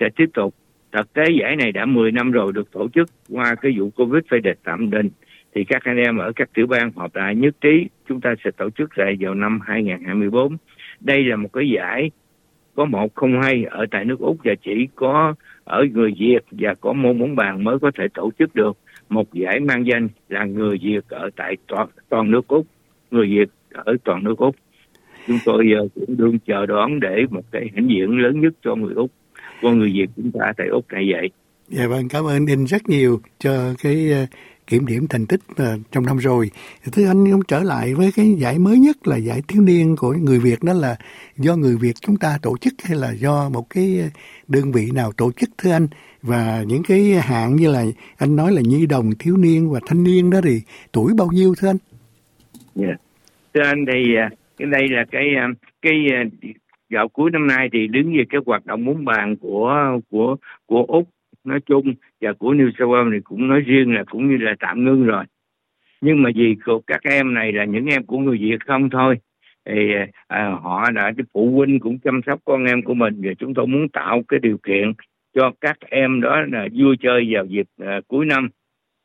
sẽ 0.00 0.08
tiếp 0.16 0.26
tục. 0.34 0.54
Thực 0.92 1.12
tế 1.12 1.24
giải 1.40 1.56
này 1.56 1.72
đã 1.72 1.86
10 1.86 2.12
năm 2.12 2.30
rồi 2.30 2.52
được 2.52 2.72
tổ 2.72 2.88
chức 2.88 3.08
qua 3.28 3.54
cái 3.54 3.74
vụ 3.78 3.90
covid 3.90 4.22
phải 4.30 4.40
để 4.40 4.54
tạm 4.64 4.90
đình. 4.90 5.10
Thì 5.54 5.64
các 5.64 5.82
anh 5.84 5.96
em 5.96 6.18
ở 6.18 6.32
các 6.36 6.50
tiểu 6.54 6.66
bang 6.66 6.92
họp 6.96 7.16
lại 7.16 7.34
nhất 7.34 7.54
trí, 7.60 7.86
chúng 8.08 8.20
ta 8.20 8.34
sẽ 8.44 8.50
tổ 8.50 8.70
chức 8.70 8.98
lại 8.98 9.16
vào 9.20 9.34
năm 9.34 9.60
2024 9.66 10.56
đây 11.00 11.24
là 11.24 11.36
một 11.36 11.52
cái 11.52 11.70
giải 11.70 12.10
có 12.78 12.84
một 12.84 13.14
không 13.14 13.42
hai 13.42 13.64
ở 13.70 13.86
tại 13.90 14.04
nước 14.04 14.20
úc 14.20 14.36
và 14.44 14.52
chỉ 14.64 14.88
có 14.94 15.34
ở 15.64 15.84
người 15.92 16.10
việt 16.18 16.44
và 16.50 16.74
có 16.80 16.92
môn 16.92 17.18
bóng 17.18 17.36
bàn 17.36 17.64
mới 17.64 17.78
có 17.78 17.90
thể 17.98 18.04
tổ 18.14 18.30
chức 18.38 18.54
được 18.54 18.78
một 19.08 19.34
giải 19.34 19.60
mang 19.60 19.86
danh 19.86 20.08
là 20.28 20.44
người 20.44 20.78
việt 20.82 21.08
ở 21.08 21.30
tại 21.36 21.56
toàn, 21.66 21.88
toàn 22.08 22.30
nước 22.30 22.48
úc 22.48 22.66
người 23.10 23.26
việt 23.26 23.48
ở 23.72 23.96
toàn 24.04 24.24
nước 24.24 24.38
úc 24.38 24.56
chúng 25.26 25.38
tôi 25.44 25.66
giờ 25.72 25.88
cũng 25.94 26.16
đương 26.16 26.38
chờ 26.46 26.66
đón 26.66 27.00
để 27.00 27.24
một 27.30 27.44
cái 27.50 27.70
hãnh 27.74 27.88
diện 27.88 28.18
lớn 28.18 28.40
nhất 28.40 28.52
cho 28.64 28.74
người 28.74 28.94
úc 28.94 29.10
con 29.62 29.78
người 29.78 29.92
Việt 29.92 30.06
chúng 30.16 30.30
ta 30.32 30.52
tại 30.56 30.66
Úc 30.68 30.92
này 30.92 31.08
vậy. 31.12 31.30
Dạ 31.68 31.86
vâng, 31.86 32.08
cảm 32.08 32.24
ơn 32.24 32.46
đinh 32.46 32.66
rất 32.66 32.88
nhiều 32.88 33.20
cho 33.38 33.74
cái 33.82 34.10
ờ, 34.12 34.26
kiểm 34.68 34.86
điểm 34.86 35.06
thành 35.08 35.26
tích 35.26 35.40
uh, 35.52 35.80
trong 35.92 36.06
năm 36.06 36.16
rồi. 36.16 36.50
Thưa 36.92 37.06
anh 37.06 37.32
cũng 37.32 37.42
trở 37.48 37.62
lại 37.62 37.94
với 37.94 38.10
cái 38.16 38.34
giải 38.38 38.58
mới 38.58 38.78
nhất 38.78 38.96
là 39.04 39.16
giải 39.16 39.42
thiếu 39.48 39.62
niên 39.62 39.96
của 39.96 40.12
người 40.12 40.38
Việt 40.38 40.62
đó 40.62 40.72
là 40.72 40.96
do 41.36 41.56
người 41.56 41.76
Việt 41.76 41.92
chúng 42.00 42.16
ta 42.16 42.38
tổ 42.42 42.56
chức 42.58 42.74
hay 42.84 42.98
là 42.98 43.12
do 43.12 43.48
một 43.48 43.70
cái 43.70 44.10
đơn 44.48 44.72
vị 44.72 44.90
nào 44.94 45.12
tổ 45.12 45.32
chức 45.32 45.50
thưa 45.58 45.72
anh? 45.72 45.86
Và 46.22 46.64
những 46.66 46.82
cái 46.88 47.00
hạng 47.14 47.56
như 47.56 47.72
là 47.72 47.84
anh 48.18 48.36
nói 48.36 48.52
là 48.52 48.60
nhi 48.64 48.86
đồng, 48.86 49.10
thiếu 49.18 49.36
niên 49.36 49.70
và 49.70 49.80
thanh 49.86 50.04
niên 50.04 50.30
đó 50.30 50.40
thì 50.44 50.60
tuổi 50.92 51.12
bao 51.18 51.28
nhiêu 51.32 51.54
thưa 51.58 51.68
anh? 51.68 51.78
Yeah. 52.80 53.00
Thưa 53.54 53.62
anh 53.62 53.84
thì 53.92 54.14
à, 54.16 54.30
cái 54.56 54.68
đây 54.70 54.88
là 54.88 55.04
cái 55.10 55.24
à, 55.36 55.48
cái 55.82 55.94
vào 56.90 57.08
cuối 57.08 57.30
năm 57.30 57.46
nay 57.46 57.68
thì 57.72 57.86
đứng 57.86 58.12
về 58.16 58.24
cái 58.30 58.40
hoạt 58.46 58.66
động 58.66 58.84
muốn 58.84 59.04
bàn 59.04 59.36
của 59.40 59.74
của 60.10 60.36
của 60.66 60.84
úc 60.88 61.08
nói 61.48 61.60
chung 61.66 61.94
và 62.20 62.32
của 62.32 62.54
New 62.54 62.70
South 62.78 62.90
Wales 62.90 63.12
thì 63.12 63.20
cũng 63.24 63.48
nói 63.48 63.60
riêng 63.60 63.94
là 63.94 64.04
cũng 64.04 64.28
như 64.28 64.36
là 64.36 64.54
tạm 64.60 64.84
ngưng 64.84 65.04
rồi. 65.04 65.24
Nhưng 66.00 66.22
mà 66.22 66.30
vì 66.34 66.56
các 66.86 67.00
em 67.02 67.34
này 67.34 67.52
là 67.52 67.64
những 67.64 67.86
em 67.86 68.04
của 68.04 68.18
người 68.18 68.38
Việt 68.38 68.66
không 68.66 68.90
thôi 68.90 69.16
thì 69.68 69.92
à, 70.26 70.58
họ 70.62 70.90
đã 70.90 71.12
phụ 71.34 71.50
huynh 71.56 71.80
cũng 71.80 71.98
chăm 71.98 72.20
sóc 72.26 72.40
con 72.44 72.64
em 72.64 72.82
của 72.82 72.94
mình 72.94 73.14
và 73.22 73.32
chúng 73.38 73.54
tôi 73.54 73.66
muốn 73.66 73.88
tạo 73.88 74.22
cái 74.28 74.40
điều 74.40 74.58
kiện 74.58 74.92
cho 75.34 75.52
các 75.60 75.76
em 75.80 76.20
đó 76.20 76.40
là 76.52 76.68
vui 76.74 76.96
chơi 77.00 77.28
vào 77.30 77.44
dịp 77.44 77.66
à, 77.78 78.00
cuối 78.08 78.26
năm. 78.26 78.48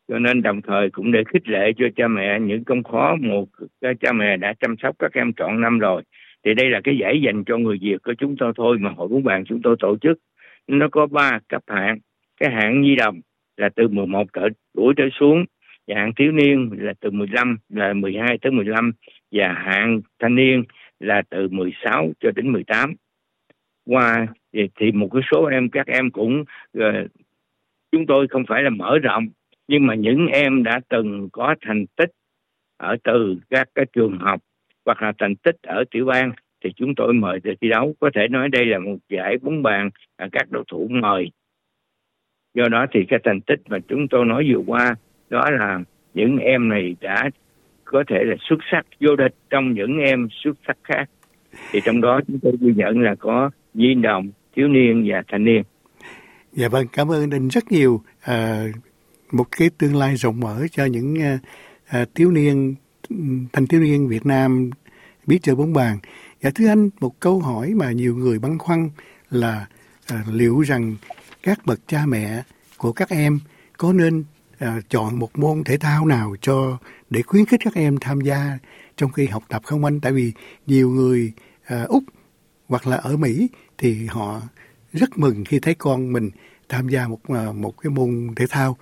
Cho 0.07 0.19
nên 0.19 0.41
đồng 0.41 0.61
thời 0.61 0.89
cũng 0.89 1.11
để 1.11 1.23
khích 1.33 1.47
lệ 1.47 1.71
cho 1.77 1.85
cha 1.95 2.07
mẹ 2.07 2.39
những 2.39 2.63
công 2.63 2.83
khó 2.83 3.15
một 3.21 3.45
cha 3.81 4.13
mẹ 4.13 4.37
đã 4.37 4.53
chăm 4.59 4.75
sóc 4.83 4.95
các 4.99 5.13
em 5.13 5.33
trọn 5.33 5.61
năm 5.61 5.79
rồi. 5.79 6.03
Thì 6.45 6.53
đây 6.53 6.69
là 6.69 6.81
cái 6.83 6.97
giải 6.97 7.21
dành 7.21 7.43
cho 7.43 7.57
người 7.57 7.77
Việt 7.81 7.97
của 8.03 8.13
chúng 8.17 8.35
tôi 8.39 8.53
thôi 8.55 8.77
mà 8.79 8.89
hội 8.89 9.07
bóng 9.07 9.23
bàn 9.23 9.43
chúng 9.45 9.61
tôi 9.61 9.75
tổ 9.79 9.97
chức. 10.01 10.17
Nó 10.67 10.87
có 10.91 11.07
ba 11.07 11.39
cấp 11.49 11.61
hạng 11.67 11.97
cái 12.37 12.51
hạng 12.51 12.81
nhi 12.81 12.95
đồng 12.95 13.21
là 13.57 13.69
từ 13.75 13.87
11 13.87 14.27
tuổi 14.73 14.93
trở 14.97 15.09
xuống 15.19 15.45
và 15.87 15.95
hạng 15.95 16.13
thiếu 16.15 16.31
niên 16.31 16.69
là 16.77 16.93
từ 16.99 17.11
15 17.11 17.57
là 17.69 17.93
12 17.93 18.37
tới 18.41 18.51
15 18.51 18.91
và 19.31 19.53
hạng 19.53 20.01
thanh 20.19 20.35
niên 20.35 20.63
là 20.99 21.21
từ 21.29 21.47
16 21.47 22.11
cho 22.19 22.31
đến 22.31 22.51
18 22.51 22.95
qua 23.85 24.27
thì, 24.53 24.91
một 24.91 25.09
cái 25.13 25.21
số 25.31 25.45
em 25.45 25.69
các 25.69 25.87
em 25.87 26.11
cũng 26.11 26.43
ờ, 26.73 27.07
chúng 27.91 28.05
tôi 28.05 28.27
không 28.27 28.43
phải 28.47 28.63
là 28.63 28.69
mở 28.69 28.99
rộng 28.99 29.27
nhưng 29.67 29.87
mà 29.87 29.95
những 29.95 30.27
em 30.27 30.63
đã 30.63 30.81
từng 30.89 31.29
có 31.31 31.55
thành 31.61 31.85
tích 31.95 32.09
ở 32.77 32.95
từ 33.03 33.37
các 33.49 33.69
cái 33.75 33.85
trường 33.93 34.17
học 34.19 34.41
hoặc 34.85 35.01
là 35.01 35.13
thành 35.19 35.35
tích 35.35 35.55
ở 35.61 35.83
tiểu 35.91 36.05
bang 36.05 36.31
thì 36.63 36.69
chúng 36.75 36.95
tôi 36.95 37.13
mời 37.13 37.39
để 37.43 37.55
thi 37.61 37.69
đấu. 37.69 37.95
Có 37.99 38.09
thể 38.15 38.27
nói 38.27 38.49
đây 38.49 38.65
là 38.65 38.79
một 38.79 38.95
giải 39.09 39.37
bóng 39.41 39.63
bàn 39.63 39.89
các 40.31 40.51
đối 40.51 40.63
thủ 40.67 40.87
mời 40.91 41.31
do 42.53 42.63
đó 42.71 42.85
thì 42.93 42.99
cái 43.09 43.19
thành 43.23 43.41
tích 43.41 43.59
mà 43.67 43.77
chúng 43.87 44.07
tôi 44.07 44.25
nói 44.25 44.45
vừa 44.53 44.61
qua 44.65 44.95
đó 45.29 45.49
là 45.49 45.79
những 46.13 46.37
em 46.37 46.69
này 46.69 46.95
đã 47.01 47.29
có 47.85 48.03
thể 48.07 48.23
là 48.23 48.35
xuất 48.49 48.59
sắc 48.71 48.85
vô 48.99 49.15
địch 49.15 49.35
trong 49.49 49.73
những 49.73 49.97
em 49.97 50.27
xuất 50.43 50.53
sắc 50.67 50.77
khác. 50.83 51.09
Thì 51.71 51.79
trong 51.85 52.01
đó 52.01 52.21
chúng 52.27 52.39
tôi 52.39 52.53
ghi 52.61 52.73
nhận 52.75 53.01
là 53.01 53.15
có 53.15 53.49
nhi 53.73 53.93
đồng 53.93 54.31
thiếu 54.55 54.67
niên 54.67 55.05
và 55.07 55.23
thanh 55.27 55.43
niên. 55.43 55.63
Dạ 56.53 56.67
vâng 56.67 56.87
cảm 56.93 57.11
ơn 57.11 57.31
anh 57.31 57.47
rất 57.47 57.71
nhiều. 57.71 58.01
À, 58.21 58.65
một 59.31 59.45
cái 59.57 59.69
tương 59.77 59.95
lai 59.95 60.15
rộng 60.15 60.39
mở 60.39 60.65
cho 60.71 60.85
những 60.85 61.21
à, 61.21 61.39
à, 61.87 62.05
thiếu 62.15 62.31
niên 62.31 62.75
thanh 63.53 63.67
thiếu 63.67 63.81
niên 63.81 64.07
Việt 64.07 64.25
Nam 64.25 64.69
biết 65.27 65.39
chơi 65.41 65.55
bóng 65.55 65.73
bàn. 65.73 65.97
Dạ 66.41 66.49
thưa 66.55 66.67
anh, 66.67 66.89
một 66.99 67.19
câu 67.19 67.39
hỏi 67.39 67.73
mà 67.75 67.91
nhiều 67.91 68.15
người 68.15 68.39
băn 68.39 68.57
khoăn 68.57 68.89
là 69.29 69.67
à, 70.07 70.23
liệu 70.33 70.59
rằng 70.61 70.95
các 71.43 71.65
bậc 71.65 71.79
cha 71.87 72.05
mẹ 72.05 72.43
của 72.77 72.91
các 72.91 73.09
em 73.09 73.39
có 73.77 73.93
nên 73.93 74.23
à, 74.59 74.81
chọn 74.89 75.19
một 75.19 75.39
môn 75.39 75.63
thể 75.63 75.77
thao 75.77 76.05
nào 76.05 76.35
cho 76.41 76.77
để 77.09 77.21
khuyến 77.21 77.45
khích 77.45 77.59
các 77.63 77.73
em 77.73 77.97
tham 78.01 78.21
gia 78.21 78.57
trong 78.97 79.11
khi 79.11 79.27
học 79.27 79.43
tập 79.47 79.61
không 79.65 79.85
anh? 79.85 79.99
Tại 79.99 80.11
vì 80.11 80.31
nhiều 80.67 80.89
người 80.89 81.33
à, 81.65 81.83
Úc 81.83 82.03
hoặc 82.67 82.87
là 82.87 82.97
ở 82.97 83.17
Mỹ 83.17 83.47
thì 83.77 84.05
họ 84.05 84.41
rất 84.93 85.17
mừng 85.17 85.43
khi 85.45 85.59
thấy 85.59 85.75
con 85.75 86.13
mình 86.13 86.29
tham 86.69 86.89
gia 86.89 87.07
một 87.07 87.19
ờ, 87.27 87.53
một 87.53 87.77
cái 87.77 87.91
môn 87.91 88.29
thể 88.35 88.45
thao 88.49 88.77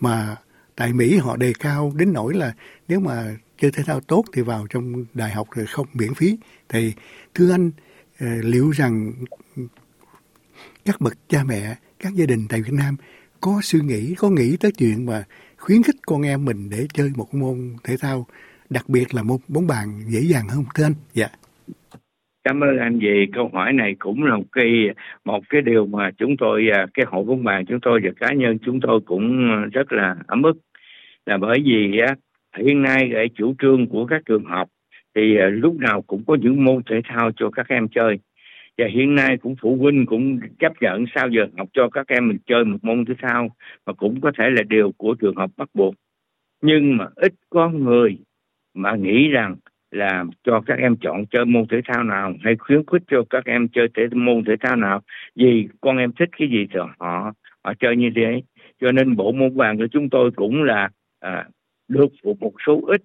mà 0.00 0.36
tại 0.76 0.92
Mỹ 0.92 1.18
họ 1.18 1.36
đề 1.36 1.52
cao 1.60 1.92
đến 1.96 2.12
nỗi 2.12 2.34
là 2.34 2.54
nếu 2.88 3.00
mà 3.00 3.36
chơi 3.58 3.70
thể 3.70 3.82
thao 3.82 4.00
tốt 4.00 4.24
thì 4.32 4.42
vào 4.42 4.66
trong 4.70 5.04
đại 5.14 5.30
học 5.30 5.48
rồi 5.50 5.66
không 5.66 5.86
miễn 5.94 6.14
phí 6.14 6.38
thì 6.68 6.92
thưa 7.34 7.50
anh 7.50 7.70
ờ, 8.18 8.26
liệu 8.26 8.70
rằng 8.70 9.12
các 10.84 11.00
bậc 11.00 11.14
cha 11.28 11.44
mẹ 11.44 11.76
các 11.98 12.12
gia 12.14 12.26
đình 12.26 12.46
tại 12.50 12.60
Việt 12.62 12.72
Nam 12.72 12.94
có 13.40 13.52
suy 13.62 13.80
nghĩ, 13.80 14.14
có 14.18 14.30
nghĩ 14.30 14.56
tới 14.60 14.72
chuyện 14.78 15.06
mà 15.06 15.24
khuyến 15.56 15.82
khích 15.82 15.96
con 16.06 16.22
em 16.22 16.44
mình 16.44 16.70
để 16.70 16.86
chơi 16.94 17.08
một 17.16 17.34
môn 17.34 17.56
thể 17.84 17.94
thao, 18.00 18.26
đặc 18.70 18.84
biệt 18.88 19.14
là 19.14 19.22
môn 19.22 19.38
bóng 19.48 19.66
bàn 19.66 19.86
dễ 20.06 20.20
dàng 20.20 20.48
hơn 20.48 20.64
thưa 20.74 20.84
anh? 20.84 20.94
Dạ. 21.12 21.26
Cảm 22.44 22.60
ơn 22.60 22.78
anh 22.78 22.98
về 22.98 23.26
câu 23.34 23.50
hỏi 23.52 23.72
này 23.72 23.96
cũng 23.98 24.24
là 24.24 24.36
một 24.36 24.44
cái 24.52 24.70
một 25.24 25.40
cái 25.48 25.62
điều 25.62 25.86
mà 25.86 26.10
chúng 26.18 26.36
tôi 26.38 26.68
à, 26.72 26.86
cái 26.94 27.06
hội 27.08 27.24
bóng 27.24 27.44
bàn 27.44 27.66
chúng 27.66 27.78
tôi 27.82 28.00
và 28.04 28.10
cá 28.20 28.32
nhân 28.32 28.58
chúng 28.64 28.80
tôi 28.80 29.00
cũng 29.06 29.46
rất 29.72 29.92
là 29.92 30.16
ấm 30.26 30.42
ức 30.42 30.56
là 31.26 31.38
bởi 31.38 31.58
vì 31.64 32.00
hiện 32.58 32.82
nay 32.82 33.10
cái 33.12 33.28
chủ 33.34 33.54
trương 33.62 33.86
của 33.86 34.06
các 34.06 34.22
trường 34.26 34.44
học 34.44 34.68
thì 35.14 35.36
à, 35.36 35.46
lúc 35.46 35.76
nào 35.76 36.02
cũng 36.02 36.22
có 36.26 36.36
những 36.40 36.64
môn 36.64 36.82
thể 36.90 37.00
thao 37.04 37.30
cho 37.36 37.50
các 37.50 37.68
em 37.68 37.88
chơi 37.88 38.18
và 38.78 38.86
hiện 38.86 39.14
nay 39.14 39.36
cũng 39.36 39.56
phụ 39.62 39.76
huynh 39.76 40.06
cũng 40.06 40.40
chấp 40.58 40.72
nhận 40.80 41.04
sau 41.14 41.28
giờ 41.28 41.46
học 41.58 41.68
cho 41.72 41.88
các 41.88 42.08
em 42.08 42.28
mình 42.28 42.38
chơi 42.46 42.64
một 42.64 42.78
môn 42.82 43.04
thể 43.04 43.14
thao 43.22 43.48
mà 43.86 43.92
cũng 43.92 44.20
có 44.20 44.32
thể 44.38 44.50
là 44.50 44.62
điều 44.62 44.92
của 44.96 45.14
trường 45.14 45.36
học 45.36 45.50
bắt 45.56 45.68
buộc. 45.74 45.94
Nhưng 46.62 46.96
mà 46.96 47.06
ít 47.16 47.32
có 47.50 47.68
người 47.68 48.18
mà 48.74 48.94
nghĩ 48.94 49.28
rằng 49.28 49.56
là 49.90 50.24
cho 50.44 50.60
các 50.66 50.78
em 50.78 50.96
chọn 50.96 51.26
chơi 51.26 51.44
môn 51.44 51.66
thể 51.70 51.80
thao 51.84 52.02
nào 52.02 52.34
hay 52.40 52.56
khuyến 52.56 52.86
khích 52.86 53.02
cho 53.08 53.24
các 53.30 53.44
em 53.44 53.68
chơi 53.68 53.88
thể 53.94 54.02
môn 54.12 54.44
thể 54.44 54.54
thao 54.60 54.76
nào 54.76 55.00
vì 55.34 55.68
con 55.80 55.96
em 55.96 56.12
thích 56.12 56.28
cái 56.38 56.48
gì 56.48 56.66
thì 56.72 56.80
họ 56.98 57.32
họ 57.64 57.74
chơi 57.78 57.96
như 57.96 58.10
thế. 58.16 58.42
Cho 58.80 58.92
nên 58.92 59.16
bộ 59.16 59.32
môn 59.32 59.56
vàng 59.56 59.78
của 59.78 59.86
chúng 59.92 60.10
tôi 60.10 60.30
cũng 60.30 60.62
là 60.62 60.88
à, 61.20 61.48
được 61.88 62.12
một 62.40 62.52
số 62.66 62.80
ít 62.86 63.02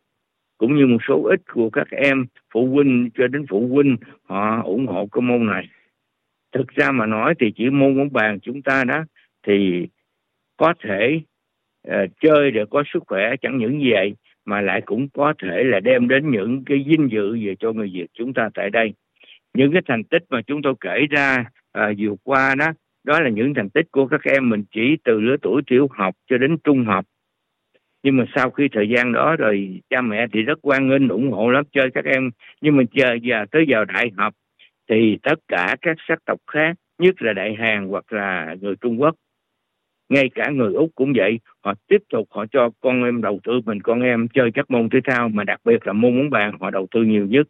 cũng 0.61 0.75
như 0.75 0.87
một 0.87 0.97
số 1.07 1.23
ít 1.23 1.41
của 1.53 1.69
các 1.69 1.87
em 1.91 2.25
phụ 2.53 2.67
huynh 2.67 3.09
cho 3.17 3.27
đến 3.27 3.45
phụ 3.49 3.67
huynh 3.67 3.97
họ 4.23 4.61
ủng 4.63 4.87
hộ 4.87 5.07
cái 5.11 5.21
môn 5.21 5.45
này. 5.45 5.67
Thực 6.51 6.67
ra 6.67 6.91
mà 6.91 7.05
nói 7.05 7.33
thì 7.39 7.51
chỉ 7.55 7.69
môn 7.69 7.97
bóng 7.97 8.13
bàn 8.13 8.39
chúng 8.39 8.61
ta 8.61 8.83
đó 8.83 9.03
thì 9.47 9.87
có 10.57 10.73
thể 10.83 11.21
uh, 11.87 11.93
chơi 12.21 12.51
để 12.51 12.65
có 12.69 12.83
sức 12.93 13.03
khỏe 13.07 13.35
chẳng 13.41 13.57
những 13.57 13.81
vậy 13.91 14.15
mà 14.45 14.61
lại 14.61 14.81
cũng 14.85 15.07
có 15.09 15.33
thể 15.43 15.63
là 15.63 15.79
đem 15.79 16.07
đến 16.07 16.31
những 16.31 16.63
cái 16.65 16.85
vinh 16.87 17.11
dự 17.11 17.37
về 17.45 17.55
cho 17.59 17.71
người 17.71 17.91
Việt 17.93 18.07
chúng 18.13 18.33
ta 18.33 18.49
tại 18.53 18.69
đây. 18.69 18.93
Những 19.53 19.71
cái 19.73 19.81
thành 19.87 20.03
tích 20.03 20.23
mà 20.29 20.41
chúng 20.41 20.61
tôi 20.61 20.73
kể 20.81 21.05
ra 21.09 21.45
uh, 21.77 21.97
vừa 21.99 22.15
qua 22.23 22.55
đó 22.55 22.67
đó 23.03 23.19
là 23.19 23.29
những 23.29 23.53
thành 23.53 23.69
tích 23.69 23.85
của 23.91 24.07
các 24.07 24.21
em 24.23 24.49
mình 24.49 24.63
chỉ 24.71 24.97
từ 25.03 25.19
lứa 25.19 25.35
tuổi 25.41 25.61
tiểu 25.67 25.87
học 25.91 26.15
cho 26.29 26.37
đến 26.37 26.57
trung 26.63 26.85
học 26.85 27.05
nhưng 28.03 28.17
mà 28.17 28.25
sau 28.35 28.49
khi 28.49 28.67
thời 28.71 28.89
gian 28.89 29.13
đó 29.13 29.35
rồi, 29.35 29.81
cha 29.89 30.01
mẹ 30.01 30.27
thì 30.33 30.41
rất 30.41 30.59
quan 30.61 30.89
nghênh, 30.89 31.09
ủng 31.09 31.31
hộ 31.31 31.51
lắm, 31.51 31.65
chơi 31.71 31.89
các 31.93 32.05
em. 32.05 32.29
Nhưng 32.61 32.77
mà 32.77 32.83
chờ 32.91 33.13
giờ 33.21 33.45
tới 33.51 33.65
vào 33.67 33.85
đại 33.85 34.11
học 34.17 34.33
thì 34.89 35.17
tất 35.23 35.39
cả 35.47 35.75
các 35.81 35.97
sắc 36.07 36.25
tộc 36.25 36.39
khác, 36.47 36.75
nhất 36.97 37.21
là 37.21 37.33
đại 37.33 37.55
hàn 37.55 37.87
hoặc 37.87 38.13
là 38.13 38.55
người 38.61 38.75
trung 38.81 39.01
quốc, 39.01 39.15
ngay 40.09 40.29
cả 40.35 40.49
người 40.49 40.73
úc 40.73 40.89
cũng 40.95 41.13
vậy, 41.15 41.39
họ 41.63 41.73
tiếp 41.87 41.97
tục 42.09 42.27
họ 42.31 42.45
cho 42.51 42.69
con 42.79 43.03
em 43.03 43.21
đầu 43.21 43.39
tư 43.43 43.61
mình, 43.65 43.81
con 43.81 44.01
em 44.01 44.27
chơi 44.27 44.51
các 44.53 44.71
môn 44.71 44.89
thể 44.89 44.99
thao 45.03 45.29
mà 45.29 45.43
đặc 45.43 45.59
biệt 45.65 45.87
là 45.87 45.93
môn 45.93 46.17
bóng 46.17 46.29
bàn 46.29 46.57
họ 46.59 46.69
đầu 46.69 46.87
tư 46.91 47.03
nhiều 47.03 47.27
nhất. 47.27 47.47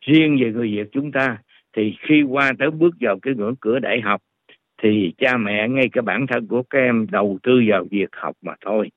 Riêng 0.00 0.38
về 0.40 0.52
người 0.52 0.70
việt 0.72 0.88
chúng 0.92 1.12
ta 1.12 1.38
thì 1.76 1.96
khi 2.00 2.22
qua 2.22 2.52
tới 2.58 2.70
bước 2.70 2.94
vào 3.00 3.18
cái 3.22 3.34
ngưỡng 3.34 3.54
cửa 3.60 3.78
đại 3.78 4.00
học 4.00 4.22
thì 4.82 5.12
cha 5.18 5.36
mẹ, 5.36 5.68
ngay 5.68 5.88
cả 5.92 6.02
bản 6.02 6.26
thân 6.26 6.46
của 6.46 6.62
các 6.62 6.78
em 6.78 7.06
đầu 7.10 7.38
tư 7.42 7.62
vào 7.68 7.86
việc 7.90 8.08
học 8.12 8.36
mà 8.42 8.54
thôi 8.60 8.90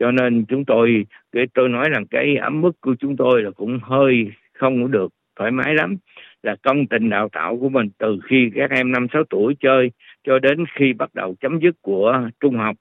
cho 0.00 0.10
nên 0.10 0.44
chúng 0.44 0.64
tôi, 0.64 1.06
cái, 1.32 1.46
tôi 1.54 1.68
nói 1.68 1.88
rằng 1.90 2.06
cái 2.06 2.36
ấm 2.36 2.60
mức 2.60 2.80
của 2.80 2.94
chúng 3.00 3.16
tôi 3.16 3.42
là 3.42 3.50
cũng 3.50 3.78
hơi 3.82 4.30
không 4.52 4.90
được 4.90 5.12
thoải 5.36 5.50
mái 5.50 5.74
lắm. 5.74 5.96
Là 6.42 6.56
công 6.62 6.86
trình 6.86 7.10
đào 7.10 7.28
tạo 7.28 7.56
của 7.56 7.68
mình 7.68 7.88
từ 7.98 8.18
khi 8.24 8.50
các 8.54 8.70
em 8.70 8.92
năm, 8.92 9.06
sáu 9.12 9.24
tuổi 9.30 9.56
chơi 9.60 9.90
cho 10.24 10.38
đến 10.38 10.64
khi 10.74 10.92
bắt 10.92 11.14
đầu 11.14 11.34
chấm 11.40 11.60
dứt 11.60 11.74
của 11.82 12.28
trung 12.40 12.56
học, 12.56 12.76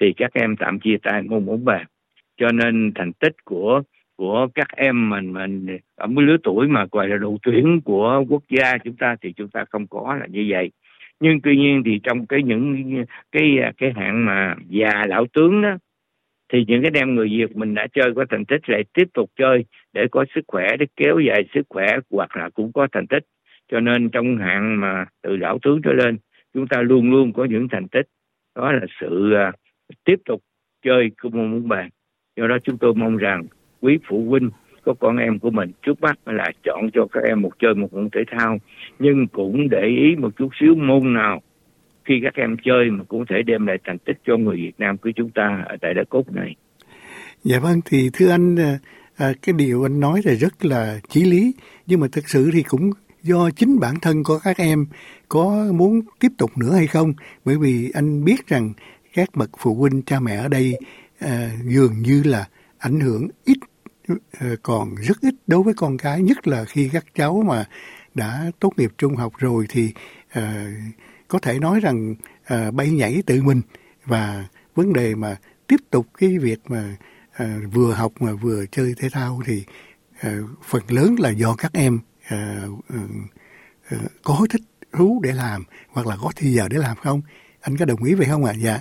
thì 0.00 0.12
các 0.12 0.30
em 0.34 0.56
tạm 0.56 0.80
chia 0.80 0.96
tay 1.02 1.22
môn 1.22 1.46
bóng 1.46 1.64
bàn. 1.64 1.86
Cho 2.36 2.52
nên 2.52 2.92
thành 2.94 3.12
tích 3.12 3.44
của 3.44 3.82
của 4.16 4.46
các 4.54 4.68
em 4.76 5.10
mình 5.10 5.32
mình 5.32 5.66
ở 5.96 6.06
mấy 6.06 6.24
lứa 6.24 6.36
tuổi 6.42 6.68
mà 6.68 6.86
gọi 6.92 7.08
là 7.08 7.16
đội 7.16 7.36
tuyển 7.42 7.80
của 7.84 8.24
quốc 8.28 8.42
gia 8.48 8.78
chúng 8.78 8.96
ta 8.96 9.16
thì 9.20 9.32
chúng 9.32 9.48
ta 9.48 9.64
không 9.70 9.86
có 9.86 10.16
là 10.20 10.26
như 10.26 10.46
vậy. 10.48 10.70
Nhưng 11.20 11.40
tuy 11.40 11.56
nhiên 11.56 11.82
thì 11.84 12.00
trong 12.02 12.26
cái 12.26 12.42
những, 12.42 13.04
cái 13.32 13.58
cái 13.76 13.92
hạng 13.96 14.24
mà 14.24 14.54
già 14.68 15.06
lão 15.08 15.26
tướng 15.32 15.62
đó 15.62 15.76
thì 16.52 16.64
những 16.68 16.82
cái 16.82 16.90
đem 16.90 17.14
người 17.14 17.28
Việt 17.28 17.56
mình 17.56 17.74
đã 17.74 17.86
chơi 17.92 18.14
có 18.16 18.24
thành 18.30 18.44
tích 18.44 18.68
lại 18.68 18.84
tiếp 18.94 19.08
tục 19.14 19.30
chơi 19.36 19.64
để 19.92 20.06
có 20.10 20.24
sức 20.34 20.44
khỏe 20.48 20.76
để 20.78 20.86
kéo 20.96 21.18
dài 21.18 21.44
sức 21.54 21.62
khỏe 21.68 21.86
hoặc 22.10 22.36
là 22.36 22.50
cũng 22.54 22.72
có 22.72 22.88
thành 22.92 23.06
tích. 23.06 23.24
Cho 23.72 23.80
nên 23.80 24.10
trong 24.10 24.38
hạng 24.38 24.80
mà 24.80 25.04
từ 25.22 25.36
lão 25.36 25.58
tướng 25.62 25.82
trở 25.82 25.92
lên 25.92 26.18
chúng 26.54 26.66
ta 26.66 26.82
luôn 26.82 27.10
luôn 27.10 27.32
có 27.32 27.44
những 27.44 27.68
thành 27.68 27.88
tích. 27.88 28.06
Đó 28.56 28.72
là 28.72 28.86
sự 29.00 29.34
uh, 29.48 29.54
tiếp 30.04 30.16
tục 30.24 30.40
chơi 30.84 31.10
của 31.22 31.28
môn 31.28 31.52
bóng 31.52 31.68
bàn. 31.68 31.88
Do 32.36 32.46
đó 32.46 32.58
chúng 32.64 32.78
tôi 32.78 32.94
mong 32.94 33.16
rằng 33.16 33.42
quý 33.80 33.98
phụ 34.08 34.24
huynh 34.28 34.50
có 34.84 34.94
con 34.94 35.16
em 35.16 35.38
của 35.38 35.50
mình 35.50 35.70
trước 35.82 36.00
mắt 36.00 36.18
là 36.26 36.52
chọn 36.62 36.90
cho 36.92 37.06
các 37.12 37.24
em 37.24 37.42
một 37.42 37.58
chơi 37.58 37.74
một 37.74 37.92
môn 37.92 38.10
thể 38.10 38.20
thao. 38.26 38.58
Nhưng 38.98 39.26
cũng 39.26 39.68
để 39.68 39.86
ý 39.86 40.16
một 40.16 40.36
chút 40.36 40.48
xíu 40.60 40.74
môn 40.74 41.14
nào 41.14 41.42
khi 42.04 42.14
các 42.22 42.34
em 42.34 42.56
chơi 42.64 42.90
mà 42.90 43.04
cũng 43.04 43.24
thể 43.26 43.36
đem 43.46 43.66
lại 43.66 43.76
thành 43.84 43.98
tích 43.98 44.16
cho 44.26 44.36
người 44.36 44.56
Việt 44.56 44.78
Nam 44.78 44.98
của 44.98 45.10
chúng 45.16 45.30
ta 45.30 45.64
ở 45.68 45.76
tại 45.80 45.94
đất 45.94 46.08
cốt 46.08 46.32
này. 46.32 46.56
Dạ 47.44 47.58
vâng, 47.58 47.80
thì 47.84 48.10
thưa 48.12 48.30
anh, 48.30 48.56
à, 48.56 48.78
à, 49.16 49.32
cái 49.42 49.54
điều 49.58 49.86
anh 49.86 50.00
nói 50.00 50.20
là 50.24 50.34
rất 50.34 50.64
là 50.64 51.00
chí 51.08 51.24
lý, 51.24 51.54
nhưng 51.86 52.00
mà 52.00 52.06
thực 52.12 52.28
sự 52.28 52.50
thì 52.52 52.62
cũng 52.62 52.90
do 53.22 53.50
chính 53.50 53.80
bản 53.80 53.94
thân 54.02 54.24
của 54.24 54.38
các 54.44 54.56
em 54.56 54.86
có 55.28 55.66
muốn 55.74 56.00
tiếp 56.20 56.32
tục 56.38 56.50
nữa 56.58 56.72
hay 56.74 56.86
không, 56.86 57.12
bởi 57.44 57.58
vì 57.58 57.90
anh 57.94 58.24
biết 58.24 58.46
rằng 58.46 58.72
các 59.14 59.28
bậc 59.34 59.50
phụ 59.58 59.74
huynh 59.74 60.02
cha 60.02 60.20
mẹ 60.20 60.36
ở 60.36 60.48
đây 60.48 60.78
à, 61.18 61.50
dường 61.64 61.92
như 62.02 62.22
là 62.24 62.48
ảnh 62.78 63.00
hưởng 63.00 63.28
ít 63.44 63.58
à, 64.40 64.48
còn 64.62 64.94
rất 64.94 65.20
ít 65.20 65.34
đối 65.46 65.62
với 65.62 65.74
con 65.76 65.98
cái. 65.98 66.22
Nhất 66.22 66.48
là 66.48 66.64
khi 66.64 66.90
các 66.92 67.04
cháu 67.14 67.42
mà 67.46 67.64
đã 68.14 68.50
tốt 68.60 68.72
nghiệp 68.76 68.90
trung 68.98 69.16
học 69.16 69.32
rồi 69.38 69.66
thì 69.68 69.92
à, 70.30 70.66
có 71.34 71.40
thể 71.42 71.58
nói 71.58 71.80
rằng 71.82 72.14
à, 72.46 72.70
bay 72.76 72.90
nhảy 72.90 73.14
tự 73.26 73.42
mình 73.42 73.60
và 74.06 74.44
vấn 74.74 74.92
đề 74.92 75.14
mà 75.14 75.36
tiếp 75.68 75.76
tục 75.90 76.06
cái 76.18 76.38
việc 76.38 76.58
mà 76.68 76.96
à, 77.32 77.46
vừa 77.72 77.92
học 77.92 78.12
mà 78.20 78.32
vừa 78.42 78.64
chơi 78.70 78.94
thể 79.00 79.08
thao 79.12 79.40
thì 79.46 79.62
à, 80.20 80.30
phần 80.70 80.82
lớn 80.88 81.14
là 81.18 81.30
do 81.30 81.54
các 81.58 81.72
em 81.72 81.98
à, 82.28 82.62
à, 83.90 83.96
có 84.22 84.46
thích 84.50 84.60
thú 84.92 85.20
để 85.24 85.30
làm 85.32 85.62
hoặc 85.88 86.06
là 86.06 86.16
có 86.22 86.30
thi 86.36 86.48
giờ 86.48 86.68
để 86.70 86.76
làm 86.78 86.96
không? 86.96 87.20
Anh 87.60 87.76
có 87.78 87.84
đồng 87.84 88.04
ý 88.04 88.14
vậy 88.14 88.26
không 88.30 88.44
ạ? 88.44 88.52
À? 88.54 88.58
dạ. 88.58 88.78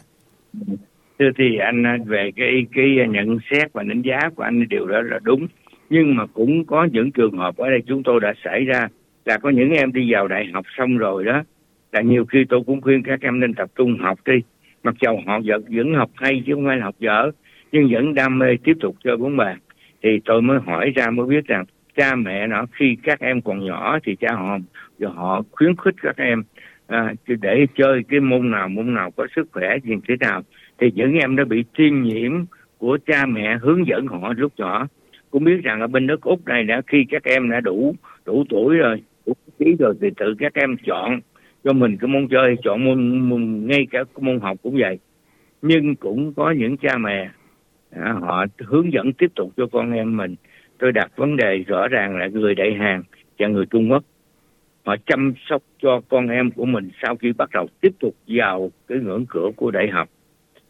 Thưa 1.20 1.30
thì 1.38 1.58
anh 1.58 1.84
về 2.06 2.32
cái 2.36 2.66
cái 2.76 2.86
nhận 3.10 3.38
xét 3.52 3.74
và 3.74 3.84
đánh 3.84 4.02
giá 4.02 4.20
của 4.36 4.44
anh 4.44 4.68
điều 4.70 4.88
đó 4.88 5.02
là 5.02 5.20
đúng. 5.24 5.48
Nhưng 5.90 6.16
mà 6.16 6.26
cũng 6.34 6.66
có 6.66 6.88
những 6.92 7.12
trường 7.12 7.38
hợp 7.38 7.58
ở 7.58 7.70
đây 7.70 7.80
chúng 7.88 8.04
tôi 8.04 8.20
đã 8.22 8.34
xảy 8.44 8.66
ra 8.66 8.88
là 9.26 9.38
có 9.38 9.50
những 9.50 9.70
em 9.70 9.94
đi 9.94 10.14
vào 10.14 10.28
đại 10.28 10.46
học 10.54 10.66
xong 10.78 10.98
rồi 10.98 11.24
đó 11.24 11.44
là 11.94 12.02
nhiều 12.02 12.26
khi 12.26 12.46
tôi 12.50 12.62
cũng 12.66 12.82
khuyên 12.82 13.04
các 13.04 13.22
em 13.22 13.40
nên 13.40 13.54
tập 13.54 13.70
trung 13.76 13.98
học 14.00 14.20
đi. 14.26 14.34
Mặc 14.84 14.96
dầu 15.02 15.22
họ 15.26 15.40
vẫn, 15.46 15.64
vẫn 15.70 15.94
học 15.94 16.10
hay 16.16 16.44
chứ 16.46 16.54
không 16.54 16.66
phải 16.66 16.78
là 16.78 16.86
học 16.86 16.96
dở 17.00 17.32
nhưng 17.72 17.88
vẫn 17.92 18.14
đam 18.14 18.40
mê 18.40 18.48
tiếp 18.64 18.74
tục 18.80 18.96
chơi 19.04 19.18
bóng 19.18 19.38
bàn. 19.38 19.58
Thì 20.04 20.10
tôi 20.26 20.42
mới 20.42 20.60
hỏi 20.66 20.92
ra 20.96 21.10
mới 21.10 21.26
biết 21.26 21.46
rằng 21.46 21.66
cha 21.96 22.16
mẹ 22.16 22.48
nó 22.48 22.66
khi 22.72 22.98
các 23.04 23.20
em 23.20 23.42
còn 23.42 23.66
nhỏ 23.66 24.00
thì 24.04 24.16
cha 24.16 24.28
họ 24.34 24.58
họ 25.04 25.42
khuyến 25.52 25.76
khích 25.76 25.96
các 26.02 26.18
em 26.18 26.44
à, 26.88 27.14
để 27.28 27.66
chơi 27.76 28.04
cái 28.10 28.20
môn 28.20 28.52
nào 28.52 28.70
môn 28.70 28.94
nào 28.94 29.12
có 29.12 29.28
sức 29.36 29.48
khỏe 29.52 29.78
gì 29.84 29.94
thế 30.08 30.16
nào. 30.20 30.42
Thì 30.80 30.92
những 30.96 31.14
em 31.14 31.36
đã 31.36 31.46
bị 31.46 31.64
tiêm 31.78 32.02
nhiễm 32.02 32.32
của 32.78 32.98
cha 33.08 33.26
mẹ 33.26 33.58
hướng 33.62 33.88
dẫn 33.88 34.08
họ 34.08 34.34
lúc 34.38 34.54
nhỏ. 34.58 34.88
Cũng 35.32 35.44
biết 35.44 35.64
rằng 35.64 35.82
ở 35.82 35.88
bên 35.88 36.08
nước 36.08 36.22
úc 36.22 36.48
này 36.48 36.64
đã 36.64 36.82
khi 36.88 37.06
các 37.10 37.24
em 37.24 37.50
đã 37.50 37.60
đủ 37.60 37.96
đủ 38.26 38.44
tuổi 38.50 38.78
rồi 38.78 39.02
đủ 39.26 39.34
trí 39.60 39.76
rồi 39.80 39.96
thì 40.02 40.08
tự 40.18 40.36
các 40.40 40.54
em 40.54 40.76
chọn 40.86 41.20
cho 41.64 41.74
mình 41.74 41.98
cái 41.98 42.08
môn 42.08 42.28
chơi 42.28 42.56
chọn 42.64 42.86
môn, 42.86 43.30
môn 43.30 43.68
ngay 43.68 43.88
cả 43.92 44.04
môn 44.18 44.40
học 44.40 44.58
cũng 44.64 44.78
vậy. 44.80 45.00
Nhưng 45.62 45.96
cũng 45.96 46.34
có 46.34 46.52
những 46.52 46.78
cha 46.78 46.98
mẹ 46.98 47.30
à, 47.92 48.14
họ 48.22 48.46
hướng 48.60 48.94
dẫn 48.94 49.14
tiếp 49.14 49.32
tục 49.36 49.54
cho 49.58 49.68
con 49.72 49.92
em 49.92 50.18
mình. 50.18 50.36
Tôi 50.80 50.92
đặt 50.92 51.12
vấn 51.16 51.38
đề 51.38 51.58
rõ 51.58 51.88
ràng 51.88 52.18
là 52.18 52.28
người 52.28 52.56
đại 52.56 52.74
hàn 52.74 53.04
và 53.40 53.48
người 53.48 53.66
trung 53.66 53.92
quốc. 53.92 54.04
Họ 54.86 54.96
chăm 55.06 55.34
sóc 55.50 55.62
cho 55.82 56.02
con 56.10 56.28
em 56.28 56.52
của 56.52 56.66
mình 56.66 56.90
sau 57.02 57.16
khi 57.16 57.34
bắt 57.34 57.50
đầu 57.54 57.68
tiếp 57.82 57.92
tục 58.00 58.16
vào 58.28 58.72
cái 58.88 58.98
ngưỡng 58.98 59.26
cửa 59.30 59.50
của 59.56 59.72
đại 59.72 59.88
học. 59.88 60.10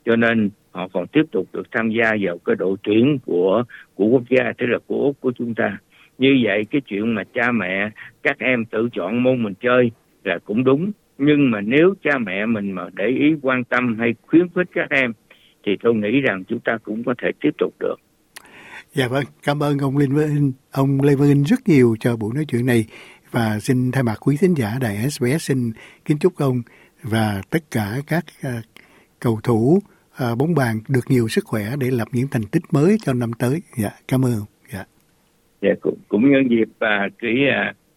Cho 0.05 0.15
nên 0.15 0.49
họ 0.71 0.87
còn 0.93 1.07
tiếp 1.07 1.23
tục 1.31 1.47
được 1.53 1.71
tham 1.71 1.89
gia 1.89 2.15
vào 2.21 2.37
cái 2.37 2.55
đội 2.55 2.77
tuyển 2.83 3.17
của 3.25 3.63
của 3.95 4.05
quốc 4.05 4.23
gia 4.29 4.53
tức 4.57 4.65
là 4.65 4.79
của 4.87 5.03
úc 5.03 5.21
của 5.21 5.31
chúng 5.31 5.55
ta. 5.55 5.77
Như 6.17 6.39
vậy 6.43 6.65
cái 6.71 6.81
chuyện 6.81 7.15
mà 7.15 7.23
cha 7.33 7.51
mẹ 7.51 7.89
các 8.23 8.39
em 8.39 8.65
tự 8.65 8.89
chọn 8.93 9.23
môn 9.23 9.43
mình 9.43 9.53
chơi 9.61 9.91
là 10.23 10.39
cũng 10.45 10.63
đúng 10.63 10.91
nhưng 11.17 11.51
mà 11.51 11.61
nếu 11.61 11.93
cha 12.03 12.17
mẹ 12.17 12.45
mình 12.45 12.71
mà 12.71 12.83
để 12.93 13.05
ý 13.07 13.35
quan 13.41 13.63
tâm 13.63 13.95
hay 13.99 14.13
khuyến 14.27 14.47
khích 14.55 14.67
các 14.73 14.89
em 14.89 15.13
thì 15.65 15.71
tôi 15.83 15.93
nghĩ 15.93 16.21
rằng 16.21 16.43
chúng 16.47 16.59
ta 16.59 16.77
cũng 16.83 17.03
có 17.03 17.13
thể 17.21 17.29
tiếp 17.41 17.49
tục 17.57 17.73
được. 17.79 17.95
Dạ 18.93 19.07
vâng, 19.07 19.23
cảm 19.43 19.63
ơn 19.63 19.77
ông 19.77 19.97
Lê 19.97 20.05
Vinh, 20.05 20.51
ông 20.71 21.01
Lê 21.01 21.15
Vinh 21.15 21.43
rất 21.43 21.59
nhiều 21.67 21.95
cho 21.99 22.17
buổi 22.17 22.31
nói 22.35 22.45
chuyện 22.47 22.65
này 22.65 22.85
và 23.31 23.59
xin 23.59 23.91
thay 23.91 24.03
mặt 24.03 24.17
quý 24.21 24.37
thính 24.39 24.53
giả 24.57 24.77
đài 24.81 25.09
SBS 25.09 25.41
xin 25.41 25.71
kính 26.05 26.17
chúc 26.17 26.35
ông 26.37 26.61
và 27.03 27.41
tất 27.49 27.63
cả 27.71 27.95
các 28.07 28.23
uh, 28.47 28.63
cầu 29.19 29.39
thủ 29.43 29.79
uh, 30.31 30.37
bóng 30.37 30.55
bàn 30.55 30.79
được 30.89 31.01
nhiều 31.09 31.27
sức 31.27 31.45
khỏe 31.45 31.63
để 31.79 31.91
lập 31.91 32.07
những 32.11 32.27
thành 32.31 32.45
tích 32.51 32.63
mới 32.71 32.97
cho 33.01 33.13
năm 33.13 33.31
tới. 33.39 33.61
Dạ, 33.77 33.89
cảm 34.07 34.25
ơn. 34.25 34.39
Dạ. 34.73 34.85
Dạ 35.61 35.69
cũng, 35.81 35.97
cũng 36.07 36.31
nhân 36.31 36.49
dịp 36.49 36.69
uh, 36.69 37.13
cái 37.19 37.33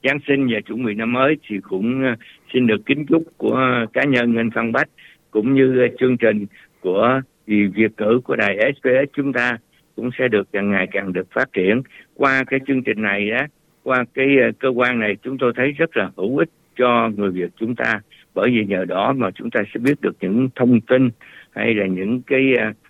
Giáng 0.06 0.18
sinh 0.28 0.46
và 0.50 0.60
chuẩn 0.60 0.84
bị 0.84 0.94
năm 0.94 1.12
mới 1.12 1.36
thì 1.48 1.56
cũng 1.62 2.04
ờ, 2.04 2.14
xin 2.52 2.66
được 2.66 2.86
kính 2.86 3.06
chúc 3.06 3.22
của 3.36 3.86
cá 3.92 4.04
nhân 4.04 4.36
anh 4.36 4.50
Phan 4.50 4.72
Bách 4.72 4.88
cũng 5.30 5.54
như 5.54 5.80
ờ, 5.80 5.88
chương 6.00 6.16
trình 6.16 6.46
của 6.80 7.20
vì 7.46 7.66
việc 7.66 7.96
cử 7.96 8.20
của 8.24 8.36
đài 8.36 8.72
SBS 8.74 9.12
chúng 9.12 9.32
ta 9.32 9.58
cũng 9.96 10.10
sẽ 10.18 10.28
được 10.28 10.48
càng 10.52 10.70
ngày 10.70 10.86
càng 10.92 11.12
được 11.12 11.26
phát 11.30 11.52
triển. 11.52 11.82
Qua 12.14 12.44
cái 12.44 12.60
chương 12.66 12.82
trình 12.82 13.02
này 13.02 13.30
đó 13.30 13.46
qua 13.82 14.04
cái 14.14 14.26
ờ, 14.42 14.50
cơ 14.58 14.68
quan 14.68 14.98
này 14.98 15.16
chúng 15.22 15.38
tôi 15.38 15.52
thấy 15.56 15.72
rất 15.72 15.96
là 15.96 16.10
hữu 16.16 16.38
ích 16.38 16.50
cho 16.76 17.10
người 17.16 17.30
Việt 17.30 17.50
chúng 17.56 17.74
ta. 17.74 18.00
Bởi 18.34 18.50
vì 18.50 18.64
nhờ 18.64 18.84
đó 18.84 19.12
mà 19.16 19.30
chúng 19.30 19.50
ta 19.50 19.60
sẽ 19.74 19.80
biết 19.80 20.00
được 20.00 20.16
những 20.20 20.48
thông 20.54 20.80
tin 20.80 21.10
hay 21.50 21.74
là 21.74 21.86
những 21.86 22.22
cái 22.22 22.42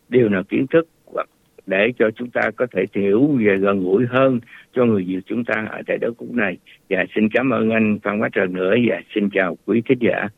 điều 0.08 0.28
nào 0.28 0.42
kiến 0.42 0.66
thức 0.66 0.88
để 1.66 1.92
cho 1.98 2.10
chúng 2.16 2.30
ta 2.30 2.50
có 2.56 2.66
thể 2.74 2.84
hiểu 2.94 3.38
về 3.46 3.56
gần 3.56 3.84
gũi 3.84 4.06
hơn 4.10 4.40
cho 4.74 4.84
người 4.84 5.04
Việt 5.06 5.20
chúng 5.26 5.44
ta 5.44 5.66
ở 5.70 5.82
tại 5.86 5.98
đất 6.00 6.14
nước 6.20 6.34
này. 6.34 6.56
Và 6.90 7.04
xin 7.14 7.28
cảm 7.34 7.50
ơn 7.50 7.70
anh 7.70 7.98
Phan 8.02 8.20
Bách 8.20 8.32
Trần 8.32 8.52
nữa 8.52 8.74
và 8.88 9.00
xin 9.14 9.28
chào 9.30 9.56
quý 9.66 9.82
khán 9.88 9.98
giả. 10.00 10.28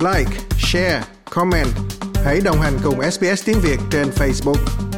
Like, 0.00 0.30
share, 0.50 1.00
comment. 1.30 1.68
Hãy 2.24 2.38
đồng 2.44 2.56
hành 2.62 2.72
cùng 2.84 2.94
SBS 3.10 3.46
tiếng 3.46 3.58
Việt 3.62 3.78
trên 3.90 4.06
Facebook. 4.06 4.93